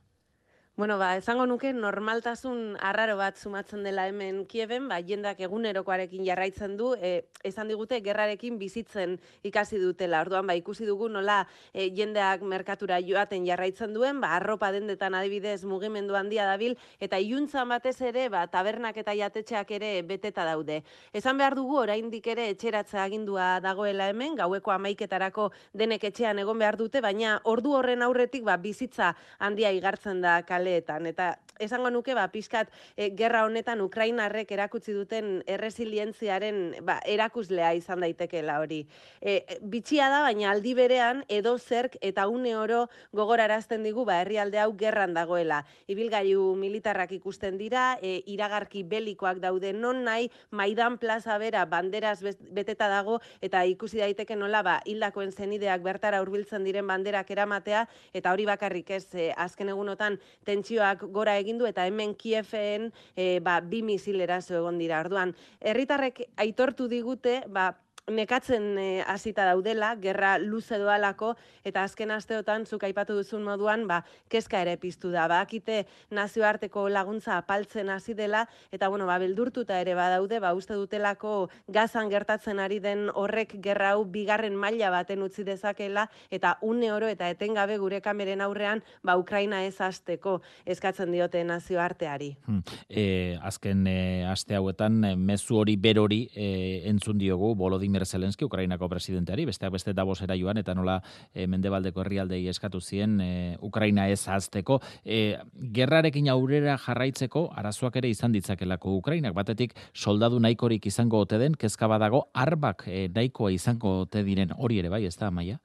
Bueno, 0.75 0.97
ba, 0.97 1.15
esango 1.15 1.45
nuke 1.45 1.69
normaltasun 1.69 2.79
arraro 2.81 3.13
bat 3.19 3.37
sumatzen 3.37 3.83
dela 3.85 4.07
hemen 4.09 4.39
Kieben, 4.49 4.87
ba, 4.89 4.95
jendak 5.05 5.37
egunerokoarekin 5.45 6.23
jarraitzen 6.25 6.71
du, 6.79 6.87
e, 6.97 7.27
esan 7.45 7.67
digute 7.69 7.99
gerrarekin 8.01 8.57
bizitzen 8.57 9.19
ikasi 9.45 9.77
dutela. 9.77 10.23
Orduan, 10.25 10.47
ba, 10.49 10.55
ikusi 10.57 10.87
dugu 10.89 11.11
nola 11.13 11.43
e, 11.75 11.91
jendeak 11.93 12.41
merkatura 12.41 12.97
joaten 13.05 13.45
jarraitzen 13.45 13.93
duen, 13.93 14.17
ba, 14.23 14.31
arropa 14.39 14.71
dendetan 14.73 15.13
adibidez 15.13 15.59
mugimendu 15.69 16.17
handia 16.17 16.47
dabil, 16.49 16.73
eta 16.97 17.21
iuntzan 17.21 17.69
batez 17.69 18.01
ere, 18.09 18.25
ba, 18.33 18.41
tabernak 18.49 18.97
eta 18.97 19.13
jatetxeak 19.13 19.75
ere 19.77 19.93
beteta 20.01 20.41
daude. 20.49 20.79
Esan 21.13 21.37
behar 21.37 21.53
dugu, 21.53 21.77
oraindik 21.83 22.31
ere 22.33 22.49
etxeratza 22.55 23.03
agindua 23.03 23.59
dagoela 23.61 24.09
hemen, 24.09 24.33
gaueko 24.41 24.73
amaiketarako 24.73 25.51
denek 25.71 26.09
etxean 26.09 26.41
egon 26.41 26.65
behar 26.65 26.81
dute, 26.81 27.05
baina 27.05 27.37
ordu 27.43 27.77
horren 27.77 28.01
aurretik, 28.01 28.41
ba, 28.49 28.57
bizitza 28.57 29.13
handia 29.37 29.69
igartzen 29.69 30.25
da 30.25 30.41
kaleetan 30.63 31.05
eta 31.11 31.35
esango 31.59 31.89
nuke 31.89 32.13
ba 32.15 32.27
pizkat 32.31 32.69
e, 32.97 33.11
gerra 33.15 33.43
honetan 33.45 33.81
Ukrainarrek 33.81 34.51
erakutsi 34.51 34.93
duten 34.93 35.43
erresilientziaren 35.47 36.83
ba, 36.85 36.99
erakuslea 37.05 37.73
izan 37.77 38.01
daitekeela 38.03 38.59
hori. 38.59 38.83
E, 39.21 39.59
bitxia 39.61 40.09
da 40.09 40.21
baina 40.25 40.49
aldi 40.51 40.73
berean 40.73 41.23
edo 41.29 41.57
zerk 41.57 41.97
eta 42.01 42.27
une 42.27 42.55
oro 42.57 42.87
gogorarazten 43.13 43.83
digu 43.83 44.05
ba 44.05 44.19
herrialde 44.21 44.59
hau 44.59 44.73
gerran 44.77 45.13
dagoela. 45.13 45.63
Ibilgailu 45.87 46.55
militarrak 46.59 47.11
ikusten 47.11 47.57
dira, 47.57 47.97
e, 48.01 48.23
iragarki 48.25 48.83
belikoak 48.83 49.39
daude 49.43 49.73
non 49.73 50.03
nahi 50.03 50.29
Maidan 50.51 50.97
Plaza 50.97 51.37
bera 51.37 51.65
banderaz 51.65 52.19
beteta 52.23 52.89
dago 52.89 53.19
eta 53.41 53.63
ikusi 53.65 54.01
daiteke 54.01 54.35
nola 54.35 54.63
ba 54.63 54.79
hildakoen 54.85 55.31
zenideak 55.31 55.83
bertara 55.85 56.21
hurbiltzen 56.21 56.63
diren 56.65 56.87
banderak 56.87 57.29
eramatea 57.31 57.85
eta 58.13 58.33
hori 58.33 58.49
bakarrik 58.49 58.89
ez 58.89 59.05
e, 59.13 59.31
azken 59.37 59.69
egunotan 59.69 60.19
tentsioak 60.53 61.07
gora 61.13 61.35
egin 61.41 61.59
du 61.59 61.67
eta 61.69 61.87
hemen 61.89 62.15
Kiefen 62.15 62.91
e, 63.15 63.39
ba, 63.43 63.59
bi 63.61 63.81
misilera 63.85 64.39
egon 64.43 64.79
dira. 64.81 65.01
Orduan, 65.03 65.33
herritarrek 65.61 66.27
aitortu 66.37 66.87
digute, 66.91 67.41
ba, 67.49 67.71
nekatzen 68.11 68.77
e, 68.77 69.03
hasita 69.07 69.45
daudela, 69.47 69.93
gerra 70.01 70.35
luze 70.37 70.77
doalako, 70.77 71.33
eta 71.63 71.83
azken 71.87 72.11
asteotan, 72.11 72.65
zuk 72.67 72.83
aipatu 72.83 73.15
duzun 73.15 73.45
moduan, 73.47 73.85
ba, 73.87 74.01
kezka 74.31 74.59
ere 74.61 74.75
piztu 74.77 75.11
da. 75.13 75.27
Ba, 75.31 75.39
akite 75.43 75.85
nazioarteko 76.11 76.89
laguntza 76.91 77.37
apaltzen 77.37 77.89
hasi 77.89 78.13
dela, 78.13 78.43
eta 78.75 78.89
bueno, 78.91 79.07
ba, 79.07 79.17
beldurtuta 79.23 79.79
ere 79.79 79.95
badaude, 79.95 80.41
ba, 80.43 80.53
uste 80.53 80.75
dutelako 80.75 81.49
gazan 81.71 82.11
gertatzen 82.11 82.59
ari 82.59 82.81
den 82.83 83.07
horrek 83.13 83.55
gerra 83.63 83.93
hau 83.93 84.03
bigarren 84.03 84.57
maila 84.59 84.91
baten 84.91 85.23
utzi 85.23 85.47
dezakela, 85.47 86.09
eta 86.29 86.57
une 86.61 86.91
oro 86.91 87.07
eta 87.07 87.29
etengabe 87.31 87.77
gure 87.79 88.01
kameren 88.03 88.43
aurrean, 88.43 88.83
ba, 89.03 89.15
Ukraina 89.17 89.63
ez 89.63 89.79
hasteko 89.79 90.41
eskatzen 90.65 91.11
diote 91.15 91.43
nazioarteari. 91.47 92.33
Hmm. 92.47 92.61
E, 92.89 93.37
azken 93.41 93.87
e, 93.87 93.97
aste 94.27 94.59
hauetan, 94.59 94.99
mezu 95.23 95.61
hori 95.61 95.77
berori 95.79 96.25
e, 96.35 96.83
entzun 96.91 97.17
diogu, 97.21 97.53
Volodymyr 97.93 98.05
Zelenski, 98.05 98.45
Ukrainako 98.45 98.89
presidenteari, 98.89 99.45
besteak 99.45 99.71
beste 99.73 99.93
Davosera 99.93 100.35
joan, 100.35 100.57
eta 100.57 100.73
nola 100.73 101.01
e, 101.33 101.45
mendebaldeko 101.47 102.01
herrialdei 102.01 102.47
eskatu 102.49 102.81
zien 102.81 103.19
e, 103.21 103.57
Ukraina 103.61 104.07
ez 104.09 104.27
azteko. 104.27 104.79
E, 105.05 105.37
gerrarekin 105.73 106.29
aurrera 106.29 106.77
jarraitzeko, 106.77 107.51
arazoak 107.55 107.97
ere 108.01 108.09
izan 108.09 108.31
ditzakelako 108.33 108.95
Ukrainak, 108.97 109.33
batetik 109.33 109.75
soldadu 109.93 110.39
nahikorik 110.39 110.85
izango 110.85 111.19
ote 111.19 111.37
den, 111.37 111.53
kezka 111.55 111.87
badago, 111.87 112.29
arbak 112.33 112.87
e, 112.87 113.07
nahikoa 113.13 113.51
izango 113.53 113.99
ote 114.07 114.23
diren 114.23 114.55
hori 114.57 114.79
ere 114.79 114.89
bai, 114.89 115.05
ez 115.05 115.15
da, 115.17 115.29
maia? 115.31 115.59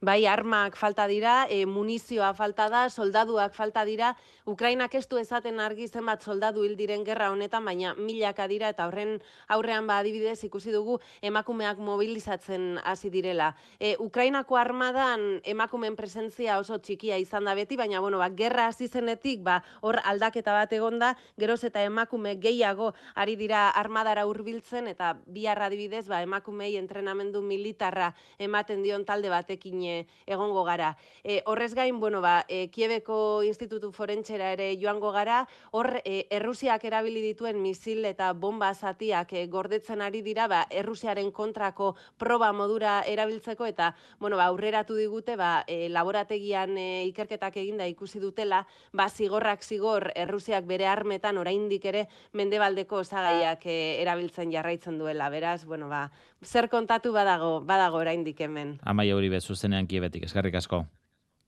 Bai 0.00 0.26
armak 0.26 0.76
falta 0.76 1.06
dira, 1.08 1.46
e, 1.48 1.64
munizioa 1.64 2.34
falta 2.34 2.68
da, 2.68 2.90
soldaduak 2.90 3.54
falta 3.54 3.84
dira, 3.84 4.14
Ukrainak 4.46 4.94
ez 4.94 5.08
du 5.08 5.16
ezaten 5.18 5.58
argi 5.58 5.88
zenbat 5.88 6.22
soldadu 6.22 6.62
hil 6.62 6.76
diren 6.76 7.02
gerra 7.04 7.30
honetan, 7.32 7.64
baina 7.64 7.94
milaka 7.96 8.46
dira 8.46 8.68
eta 8.68 8.86
horren 8.86 9.16
aurrean 9.48 9.86
ba 9.88 9.98
adibidez 9.98 10.44
ikusi 10.44 10.70
dugu 10.70 10.98
emakumeak 11.22 11.78
mobilizatzen 11.78 12.78
hasi 12.84 13.10
direla. 13.10 13.54
E, 13.80 13.96
Ukrainako 13.98 14.60
armadan 14.60 15.40
emakumeen 15.42 15.96
presentzia 15.96 16.58
oso 16.60 16.78
txikia 16.78 17.16
izan 17.18 17.48
da 17.48 17.54
beti, 17.54 17.76
baina 17.76 18.00
bueno, 18.00 18.18
ba, 18.18 18.28
gerra 18.28 18.68
hasi 18.68 18.88
zenetik 18.88 19.42
ba, 19.42 19.62
hor 19.80 19.98
aldaketa 20.04 20.52
bat 20.52 20.72
egonda, 20.76 21.14
geroz 21.40 21.64
eta 21.64 21.82
emakume 21.82 22.36
gehiago 22.36 22.92
ari 23.14 23.34
dira 23.40 23.70
armadara 23.70 24.26
hurbiltzen 24.28 24.92
eta 24.92 25.16
bihar 25.26 25.62
adibidez 25.62 26.06
ba, 26.06 26.20
emakumei 26.22 26.76
entrenamendu 26.76 27.40
militarra 27.42 28.12
ematen 28.38 28.84
dion 28.84 29.08
talde 29.08 29.32
batekin 29.32 29.85
egongo 30.26 30.64
gara. 30.64 30.94
E, 31.22 31.42
horrez 31.46 31.74
gain, 31.74 32.00
bueno, 32.00 32.20
ba, 32.20 32.44
e, 32.48 32.68
Kiebeko 32.70 33.42
Institutu 33.42 33.90
Forentxera 33.92 34.52
ere 34.54 34.68
joango 34.80 35.12
gara, 35.12 35.42
hor 35.72 36.00
e, 36.04 36.26
Errusiak 36.30 36.84
erabili 36.84 37.22
dituen 37.24 37.60
misil 37.62 38.04
eta 38.04 38.32
bomba 38.32 38.72
zatiak 38.74 39.32
e, 39.32 39.46
gordetzen 39.50 40.02
ari 40.02 40.22
dira, 40.22 40.46
ba, 40.48 40.64
Errusiaren 40.70 41.30
kontrako 41.32 41.94
proba 42.18 42.52
modura 42.52 43.00
erabiltzeko 43.06 43.66
eta, 43.66 43.94
bueno, 44.18 44.36
ba, 44.36 44.46
aurreratu 44.52 44.96
digute, 44.98 45.36
ba, 45.36 45.64
e, 45.66 45.88
laborategian 45.88 46.76
e, 46.78 47.04
ikerketak 47.10 47.56
eginda 47.62 47.86
ikusi 47.90 48.20
dutela, 48.22 48.64
ba, 48.92 49.08
zigorrak 49.10 49.64
zigor 49.64 50.10
Errusiak 50.14 50.66
bere 50.66 50.86
armetan 50.86 51.38
oraindik 51.38 51.84
ere 51.90 52.06
mendebaldeko 52.32 53.02
osagaiak 53.02 53.66
e, 53.66 53.78
erabiltzen 54.02 54.52
jarraitzen 54.52 54.98
duela. 54.98 55.28
Beraz, 55.30 55.64
bueno, 55.64 55.88
ba, 55.88 56.10
zer 56.44 56.68
kontatu 56.68 57.12
badago, 57.12 57.60
badago 57.64 57.98
oraindik 58.02 58.40
hemen. 58.40 58.78
Amaia 58.82 59.16
hori 59.16 59.28
bezuzenean 59.28 59.86
kiebetik, 59.86 60.24
eskerrik 60.24 60.54
asko. 60.54 60.86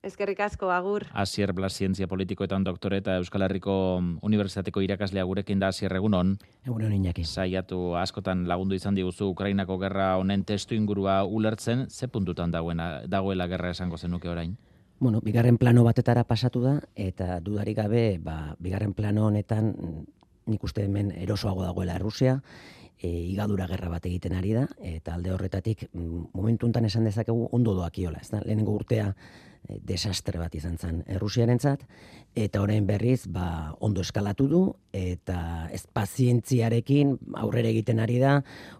Eskerrik 0.03 0.39
asko, 0.39 0.71
agur. 0.71 1.09
Asier 1.13 1.53
Blas 1.53 1.73
Zientzia 1.75 2.07
Politikoetan 2.07 2.63
doktore 2.63 3.01
eta 3.03 3.17
Euskal 3.19 3.43
Herriko 3.43 3.73
Unibertsitateko 4.23 4.81
irakaslea 4.87 5.25
gurekin 5.27 5.59
da 5.59 5.73
Asier 5.73 5.93
egunon. 5.99 6.37
Egunon 6.65 6.93
inaki. 6.95 7.25
Saiatu 7.25 7.97
askotan 7.99 8.47
lagundu 8.47 8.79
izan 8.79 8.95
diguzu 8.95 9.27
Ukrainako 9.33 9.79
gerra 9.83 10.13
honen 10.17 10.45
testu 10.45 10.79
ingurua 10.79 11.25
ulertzen, 11.25 11.89
ze 11.91 12.07
puntutan 12.07 12.55
dagoena, 12.55 13.03
dagoela 13.09 13.49
gerra 13.49 13.75
esango 13.75 13.99
zenuke 13.99 14.29
orain? 14.29 14.57
Bueno, 15.01 15.21
bigarren 15.21 15.59
plano 15.59 15.83
batetara 15.85 16.23
pasatu 16.25 16.63
da, 16.63 16.79
eta 16.95 17.41
dudarik 17.41 17.77
gabe, 17.77 18.19
ba, 18.23 18.55
bigarren 18.59 18.95
plano 18.95 19.27
honetan 19.27 19.75
nik 20.47 20.65
uste 20.65 20.85
hemen 20.85 21.11
erosoago 21.11 21.63
dagoela 21.63 21.99
Rusia, 21.99 22.41
e, 23.01 23.09
igadura 23.09 23.69
gerra 23.71 23.91
bat 23.93 24.07
egiten 24.07 24.37
ari 24.39 24.55
da, 24.57 24.67
eta 24.83 25.15
alde 25.15 25.33
horretatik 25.35 25.89
mm, 25.93 26.31
momentu 26.35 26.69
enten 26.69 26.89
esan 26.89 27.07
dezakegu 27.09 27.49
ondo 27.53 27.75
doakiola, 27.79 28.23
ez 28.23 28.31
da? 28.33 28.43
Lehenengo 28.45 28.75
urtea 28.75 29.13
e, 29.69 29.79
desastre 29.87 30.41
bat 30.41 30.55
izan 30.55 30.79
zen 30.79 31.03
Errusiaren 31.07 31.61
zat, 31.63 31.85
eta 32.39 32.63
orain 32.63 32.87
berriz 32.87 33.27
ba, 33.31 33.75
ondo 33.85 34.03
eskalatu 34.03 34.49
du, 34.51 34.63
eta 34.95 35.69
ez 35.75 35.85
pazientziarekin 35.95 37.15
aurrera 37.39 37.71
egiten 37.71 38.03
ari 38.03 38.19
da, 38.23 38.39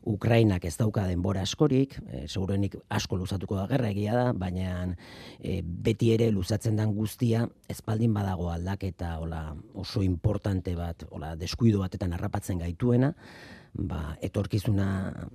Ukrainak 0.09 0.65
ez 0.67 0.75
dauka 0.79 1.07
denbora 1.07 1.45
askorik, 1.47 1.99
e, 2.09 2.25
segurenik 2.27 2.75
asko 2.89 3.21
luzatuko 3.21 3.59
da 3.61 3.69
gerra 3.71 3.93
egia 3.95 4.17
da, 4.17 4.33
baina 4.33 4.97
e, 5.39 5.61
beti 5.63 6.11
ere 6.15 6.31
luzatzen 6.35 6.79
den 6.79 6.95
guztia, 6.97 7.47
espaldin 7.71 8.15
badago 8.17 8.51
aldaketa 8.51 9.15
hola, 9.23 9.45
oso 9.79 10.03
importante 10.03 10.75
bat, 10.79 11.07
hola, 11.11 11.37
deskuido 11.39 11.87
batetan 11.87 12.19
harrapatzen 12.19 12.59
gaituena, 12.65 13.15
ba, 13.75 14.17
etorkizuna 14.23 14.89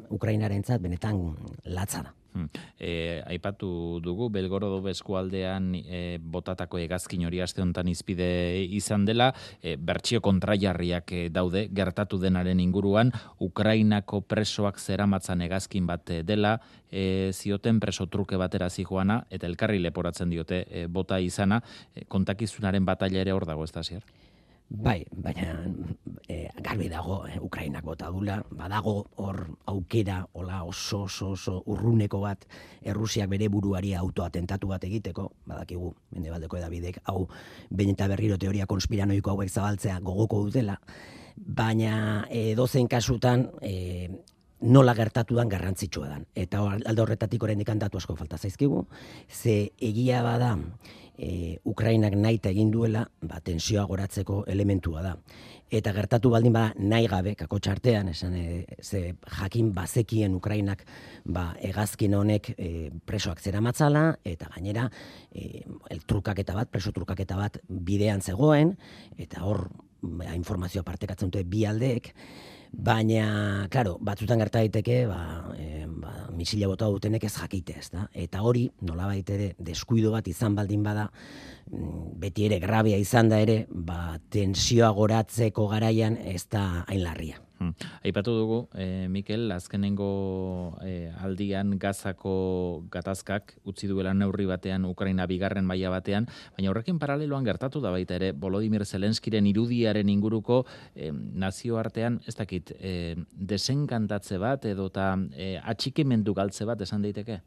Ukrainarentzat 0.09 0.81
benetan 0.81 1.23
latza 1.65 2.03
da. 2.03 2.13
Hmm. 2.33 2.49
E, 2.81 3.21
aipatu 3.29 3.99
dugu, 4.01 4.31
Belgorodo 4.33 4.79
eskualdean 4.89 5.67
e, 5.77 6.17
botatako 6.17 6.79
egazkin 6.81 7.27
hori 7.27 7.43
aste 7.45 7.61
honetan 7.61 7.91
izpide 7.91 8.25
izan 8.73 9.05
dela, 9.05 9.29
e, 9.61 9.75
bertsio 9.77 10.21
kontraiarriak 10.25 11.13
e, 11.13 11.27
daude, 11.29 11.67
gertatu 11.69 12.17
denaren 12.17 12.59
inguruan, 12.63 13.13
Ukrainako 13.37 14.23
presoak 14.25 14.81
zeramatzan 14.81 15.45
egazkin 15.45 15.85
bat 15.85 16.09
dela, 16.25 16.57
e, 16.89 17.29
zioten 17.37 17.79
preso 17.79 18.09
truke 18.09 18.41
batera 18.41 18.71
zijoana, 18.73 19.27
eta 19.29 19.45
elkarri 19.45 19.77
leporatzen 19.85 20.33
diote 20.33 20.65
e, 20.65 20.87
bota 20.87 21.21
izana, 21.21 21.61
e, 21.93 22.07
kontakizunaren 22.09 22.85
bataila 22.85 23.21
ere 23.21 23.37
hor 23.37 23.45
dago, 23.45 23.63
ez 23.63 23.71
da 23.77 23.85
zier? 23.85 24.01
Bai, 24.69 25.05
baina 25.11 25.67
e, 26.27 26.49
garbi 26.63 26.87
dago 26.89 27.27
e, 27.27 27.37
Ukrainak 27.39 27.83
bota 27.85 28.09
dula, 28.09 28.39
badago 28.49 29.05
hor 29.21 29.37
aukera 29.69 30.23
hola 30.33 30.63
oso 30.63 31.03
oso 31.03 31.31
oso 31.31 31.63
urruneko 31.67 32.19
bat 32.23 32.47
Errusiak 32.81 33.29
bere 33.29 33.49
buruari 33.49 33.93
autoatentatu 33.93 34.67
bat 34.67 34.83
egiteko, 34.83 35.29
badakigu 35.45 35.93
Mendebaldeko 36.15 36.57
edabidek 36.57 37.01
hau 37.05 37.27
behin 37.69 37.93
eta 37.93 38.07
berriro 38.07 38.37
teoria 38.37 38.65
konspiranoiko 38.65 39.35
hauek 39.35 39.49
zabaltzea 39.49 39.99
gogoko 39.99 40.43
dutela, 40.47 40.79
baina 41.35 42.25
e, 42.29 42.55
dozen 42.55 42.87
kasutan 42.87 43.49
e, 43.61 44.09
nola 44.63 44.95
gertatu 44.95 45.35
dan 45.35 45.49
garrantzitsua 45.51 46.07
dan. 46.07 46.25
Eta 46.35 46.63
alde 46.63 47.01
horretatik 47.03 47.43
oraindik 47.43 47.67
datu 47.67 47.97
asko 47.99 48.15
falta 48.15 48.37
zaizkigu, 48.37 48.85
ze 49.29 49.71
egia 49.79 50.23
bada 50.23 50.57
e, 51.17 51.59
Ukrainak 51.63 52.15
nahi 52.15 52.39
egin 52.43 52.71
duela, 52.71 53.07
ba, 53.21 53.39
tensioa 53.39 53.85
goratzeko 53.85 54.45
elementua 54.47 55.01
da. 55.01 55.17
Eta 55.73 55.91
gertatu 55.93 56.29
baldin 56.29 56.53
bada 56.53 56.73
nahi 56.77 57.07
gabe, 57.07 57.35
kako 57.35 57.59
txartean, 57.59 58.09
esan, 58.09 58.35
e, 58.35 58.65
ze 58.81 59.15
jakin 59.39 59.73
bazekien 59.73 60.35
Ukrainak 60.35 60.85
ba, 61.25 61.53
egazkin 61.59 62.13
honek 62.13 62.53
e, 62.57 62.91
presoak 63.05 63.41
zera 63.41 63.61
matzala, 63.61 64.17
eta 64.23 64.49
gainera, 64.55 64.89
e, 65.31 65.63
el 65.89 66.05
trukaketa 66.05 66.55
bat, 66.55 66.69
preso 66.69 66.91
trukaketa 66.91 67.37
bat 67.37 67.59
bidean 67.67 68.21
zegoen, 68.21 68.77
eta 69.17 69.43
hor, 69.43 69.67
ba, 70.01 70.33
informazioa 70.35 70.83
partekatzen 70.83 71.29
dute 71.29 71.43
bi 71.43 71.65
aldeek, 71.65 72.13
Baina, 72.73 73.67
claro, 73.69 73.99
batzutan 74.01 74.41
gerta 74.41 74.57
daiteke, 74.57 75.03
ba, 75.05 75.45
e, 75.53 75.85
ba, 75.85 76.13
misila 76.33 76.67
bota 76.71 76.87
dutenek 76.89 77.27
ez 77.27 77.33
jakite, 77.35 77.75
ez 77.77 77.91
da? 77.93 78.07
Eta 78.17 78.41
hori, 78.41 78.65
nola 78.81 79.11
ere, 79.13 79.53
deskuido 79.59 80.11
bat 80.11 80.27
izan 80.27 80.55
baldin 80.57 80.81
bada, 80.83 81.11
mm, 81.69 82.17
beti 82.19 82.47
ere, 82.49 82.59
grabia 82.59 82.97
izan 82.97 83.29
da 83.29 83.39
ere, 83.39 83.67
ba, 83.69 84.17
tensioa 84.29 84.89
goratzeko 84.89 85.67
garaian 85.67 86.17
ez 86.17 86.47
da 86.49 86.83
hain 86.87 87.03
larria. 87.03 87.37
Hmm. 87.63 87.73
Aipatu 88.03 88.33
dugu, 88.35 88.57
e, 88.75 89.07
Mikel, 89.07 89.51
azkenengo 89.55 90.75
e, 90.83 91.11
aldian 91.23 91.77
gazako 91.79 92.83
gatazkak 92.91 93.55
utzi 93.63 93.87
duela 93.87 94.13
neurri 94.13 94.45
batean 94.49 94.83
Ukraina 94.89 95.27
bigarren 95.29 95.63
maila 95.65 95.93
batean, 95.93 96.27
baina 96.57 96.73
horrekin 96.73 96.99
paraleloan 96.99 97.47
gertatu 97.47 97.79
da 97.79 97.93
baita 97.95 98.17
ere 98.19 98.33
Volodymyr 98.33 98.83
Zelenskiren 98.85 99.47
irudiaren 99.47 100.11
inguruko 100.11 100.63
e, 100.95 101.13
nazioartean, 101.13 102.19
ez 102.27 102.35
dakit, 102.35 102.75
e, 102.79 103.15
desenkantatze 103.31 104.41
bat 104.43 104.67
edo 104.67 104.89
eta 104.91 105.13
e, 105.31 105.55
atxikimendu 105.63 106.35
galtze 106.35 106.67
bat 106.67 106.83
esan 106.83 107.07
daiteke? 107.07 107.39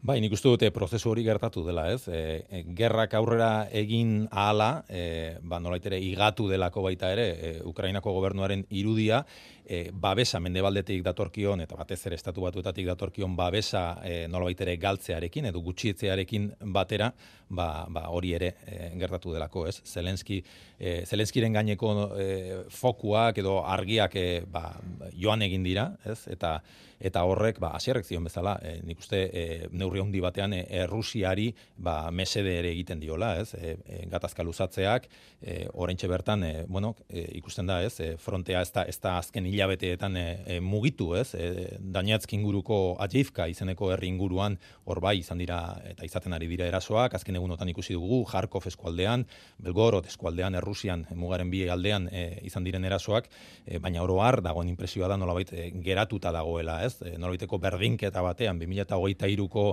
Bai, 0.00 0.14
nik 0.24 0.32
uste 0.32 0.48
dute 0.48 0.70
prozesu 0.72 1.10
hori 1.10 1.20
gertatu 1.26 1.60
dela, 1.66 1.82
ez? 1.92 2.06
E, 2.08 2.62
gerrak 2.76 3.12
aurrera 3.18 3.66
egin 3.76 4.22
ahala, 4.32 4.86
e, 4.88 5.02
ba, 5.44 5.58
nolaitere, 5.60 5.98
igatu 6.00 6.46
delako 6.48 6.86
baita 6.86 7.10
ere, 7.12 7.26
e, 7.28 7.50
Ukrainako 7.68 8.14
gobernuaren 8.16 8.62
irudia, 8.70 9.26
e, 9.70 9.90
babesa 9.94 10.40
mendebaldetik 10.42 11.04
datorkion, 11.06 11.62
eta 11.62 11.78
batez 11.78 12.00
ere 12.08 12.18
estatu 12.18 12.42
batuetatik 12.42 12.88
datorkion 12.90 13.36
babesa 13.38 13.84
e, 14.02 14.24
nolabait 14.28 14.60
ere 14.66 14.74
galtzearekin, 14.82 15.46
edo 15.52 15.62
gutxietzearekin 15.62 16.50
batera, 16.74 17.12
ba, 17.48 17.86
ba 17.88 18.08
hori 18.10 18.34
ere 18.34 18.50
e, 18.66 18.90
gertatu 18.98 19.36
delako, 19.36 19.66
ez? 19.70 19.78
Zelenski, 19.86 20.40
e, 20.78 21.00
Zelenskiren 21.06 21.54
gaineko 21.54 21.94
e, 22.18 22.28
fokuak 22.74 23.38
edo 23.44 23.60
argiak 23.62 24.18
e, 24.18 24.28
ba, 24.50 24.72
joan 25.14 25.46
egin 25.46 25.66
dira, 25.66 25.92
ez? 26.04 26.24
Eta 26.34 26.58
eta 27.00 27.22
horrek 27.24 27.58
ba 27.60 27.72
hasierrek 27.76 28.04
zion 28.04 28.26
bezala 28.28 28.58
e, 28.62 28.74
nik 28.84 29.00
uste 29.00 29.22
e, 29.32 29.44
neurri 29.72 30.02
handi 30.02 30.20
batean 30.20 30.52
e, 30.52 30.60
Errusiari 30.82 31.48
ba 31.80 32.10
mesede 32.12 32.58
ere 32.58 32.70
egiten 32.74 33.00
diola, 33.00 33.32
ez? 33.40 33.54
E, 33.56 33.76
e, 33.88 34.02
gatazka 34.12 34.44
luzatzeak 34.44 35.08
e, 35.40 35.64
oraintxe 35.72 36.10
bertan 36.12 36.44
e, 36.44 36.52
bueno, 36.68 36.92
e, 37.08 37.24
ikusten 37.40 37.70
da, 37.70 37.80
ez? 37.82 37.96
E, 38.04 38.10
frontea 38.20 38.60
ez 38.60 38.72
da, 38.76 38.84
ez 38.84 38.98
da 39.00 39.16
azken 39.18 39.48
hilabeteetan 39.60 40.16
e, 40.16 40.26
e, 40.46 40.60
mugitu, 40.60 41.14
ez? 41.16 41.34
E, 41.34 41.76
Dañatzk 41.80 42.32
inguruko 42.34 42.96
Ajivka 43.00 43.46
izeneko 43.50 43.90
herri 43.92 44.08
inguruan 44.08 44.56
hor 44.88 45.00
bai 45.04 45.18
izan 45.20 45.38
dira 45.38 45.60
eta 45.90 46.06
izaten 46.08 46.32
ari 46.32 46.48
dira 46.48 46.66
erasoak, 46.70 47.14
azken 47.14 47.36
egunotan 47.36 47.68
ikusi 47.68 47.94
dugu 47.94 48.22
Kharkov 48.30 48.66
eskualdean, 48.70 49.26
Belgorod 49.60 50.06
eskualdean, 50.08 50.56
Errusian, 50.60 51.04
mugaren 51.14 51.50
bi 51.52 51.66
aldean 51.68 52.08
e, 52.10 52.40
izan 52.48 52.64
diren 52.64 52.84
erasoak, 52.88 53.28
e, 53.66 53.78
baina 53.78 54.02
oro 54.02 54.20
har 54.24 54.40
dagoen 54.44 54.70
impresioa 54.72 55.10
da 55.10 55.18
nolabait 55.20 55.52
e, 55.52 55.70
geratuta 55.84 56.32
dagoela, 56.32 56.80
ez? 56.86 56.96
E, 57.02 57.16
nolabaiteko 57.18 57.60
berdinketa 57.60 58.24
batean 58.24 58.60
2023ko 58.62 59.66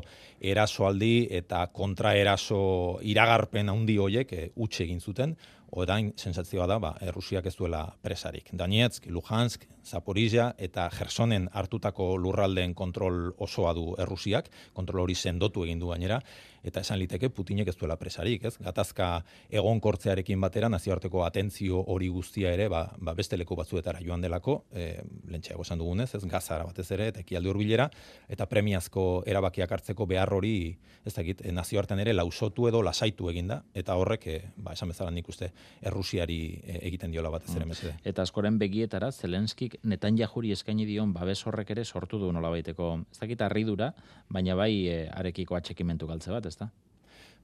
erasoaldi 0.53 1.27
eta 1.39 1.67
kontraeraso 1.73 2.99
iragarpen 3.07 3.71
handi 3.71 3.97
hoiek 4.01 4.33
e, 4.33 4.49
utxe 4.55 4.83
egin 4.87 4.99
zuten 4.99 5.37
orain 5.71 6.11
sensatzioa 6.15 6.67
da 6.67 6.79
ba 6.79 6.93
Errusiak 7.01 7.45
ez 7.45 7.55
duela 7.55 7.83
presarik. 8.01 8.49
Donetsk, 8.53 9.07
Luhansk, 9.11 9.65
Zaporizhia 9.85 10.53
eta 10.57 10.89
Gersonen 10.93 11.49
hartutako 11.53 12.15
lurraldeen 12.17 12.73
kontrol 12.73 13.31
osoa 13.37 13.73
du 13.73 13.93
Errusiak, 13.99 14.49
kontrol 14.73 15.03
hori 15.03 15.15
sendotu 15.15 15.63
egin 15.63 15.79
du 15.79 15.91
gainera 15.93 16.21
eta 16.63 16.81
esan 16.81 16.99
liteke 16.99 17.29
Putinek 17.29 17.67
ez 17.67 17.75
duela 17.77 17.97
presarik, 17.99 18.45
ez? 18.45 18.55
Gatazka 18.63 19.09
egonkortzearekin 19.49 20.41
batera 20.41 20.69
nazioarteko 20.69 21.23
atentzio 21.25 21.83
hori 21.93 22.07
guztia 22.13 22.53
ere 22.53 22.67
ba, 22.71 22.83
ba 22.97 23.13
beste 23.17 23.37
leku 23.37 23.55
batzuetara 23.55 24.01
joan 24.03 24.21
delako, 24.21 24.63
e, 24.71 25.01
lentsago 25.31 25.65
esan 25.65 25.81
dugunez, 25.81 26.09
ez 26.15 26.23
gazara 26.25 26.65
batez 26.67 26.89
ere 26.95 27.09
eta 27.13 27.21
ekialde 27.23 27.51
hurbilera 27.51 27.89
eta 28.29 28.47
premiazko 28.49 29.23
erabakiak 29.27 29.71
hartzeko 29.77 30.07
behar 30.09 30.33
hori, 30.33 30.57
ez 31.05 31.13
dakit, 31.15 31.43
e, 31.45 31.53
nazioartean 31.55 32.01
ere 32.03 32.15
lausotu 32.15 32.67
edo 32.69 32.81
lasaitu 32.85 33.29
eginda 33.31 33.61
eta 33.77 33.95
horrek 33.99 34.27
e, 34.27 34.37
ba 34.57 34.73
esan 34.77 34.93
bezala 34.93 35.11
nikuste 35.11 35.51
Errusiari 35.81 36.39
e, 36.63 36.79
egiten 36.89 37.11
diola 37.11 37.31
batez 37.33 37.53
ere 37.55 37.65
mm. 37.65 37.69
mesede. 37.69 37.93
Eta 38.07 38.25
askoren 38.25 38.57
begietara 38.59 39.11
Zelenskik 39.11 39.77
Netanjahuri 39.83 40.51
eskaini 40.55 40.87
dion 40.89 41.13
babes 41.13 41.39
horrek 41.47 41.71
ere 41.75 41.85
sortu 41.85 42.19
du 42.21 42.31
nolabaiteko, 42.33 42.89
ez 43.11 43.19
dakit 43.21 43.41
harridura, 43.45 43.91
baina 44.33 44.55
bai 44.57 44.71
e, 44.87 44.97
arekiko 45.13 45.57
atxekimentu 45.57 46.09
galtze 46.09 46.33
bat, 46.33 46.46
ezta? 46.47 46.71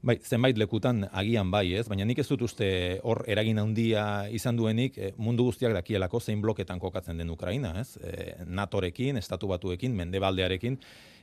Bai, 0.04 0.18
zenbait 0.20 0.58
lekutan 0.60 1.06
agian 1.16 1.48
bai, 1.48 1.78
ez? 1.80 1.86
Baina 1.88 2.04
nik 2.04 2.20
ez 2.20 2.26
dut 2.28 2.42
uste 2.44 2.66
hor 3.08 3.22
eragin 3.32 3.62
handia 3.62 4.04
izan 4.36 4.58
duenik 4.60 4.98
e, 5.00 5.14
mundu 5.16 5.46
guztiak 5.48 5.72
dakielako 5.78 6.20
zein 6.20 6.42
bloketan 6.44 6.82
kokatzen 6.82 7.22
den 7.22 7.32
Ukraina, 7.32 7.72
ez? 7.80 7.96
E, 8.04 8.34
NATOrekin, 8.44 9.16
estatu 9.22 9.48
batuekin, 9.48 9.96
mendebaldearekin, 9.96 10.76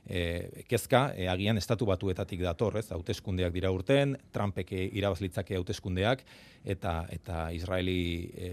e, 0.09 0.23
kezka 0.65 1.11
e, 1.13 1.27
agian 1.29 1.61
estatu 1.61 1.85
batuetatik 1.85 2.41
dator, 2.41 2.79
ez? 2.81 2.87
Hauteskundeak 2.95 3.53
dira 3.53 3.69
urten, 3.69 4.17
Trumpek 4.33 4.73
irabazlitzake 4.79 5.61
hauteskundeak 5.61 6.25
eta 6.65 7.03
eta 7.13 7.51
Israeli 7.53 8.01
e, 8.33 8.51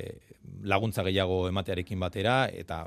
laguntza 0.68 1.08
gehiago 1.08 1.46
ematearekin 1.48 2.04
batera 2.04 2.42
eta 2.52 2.84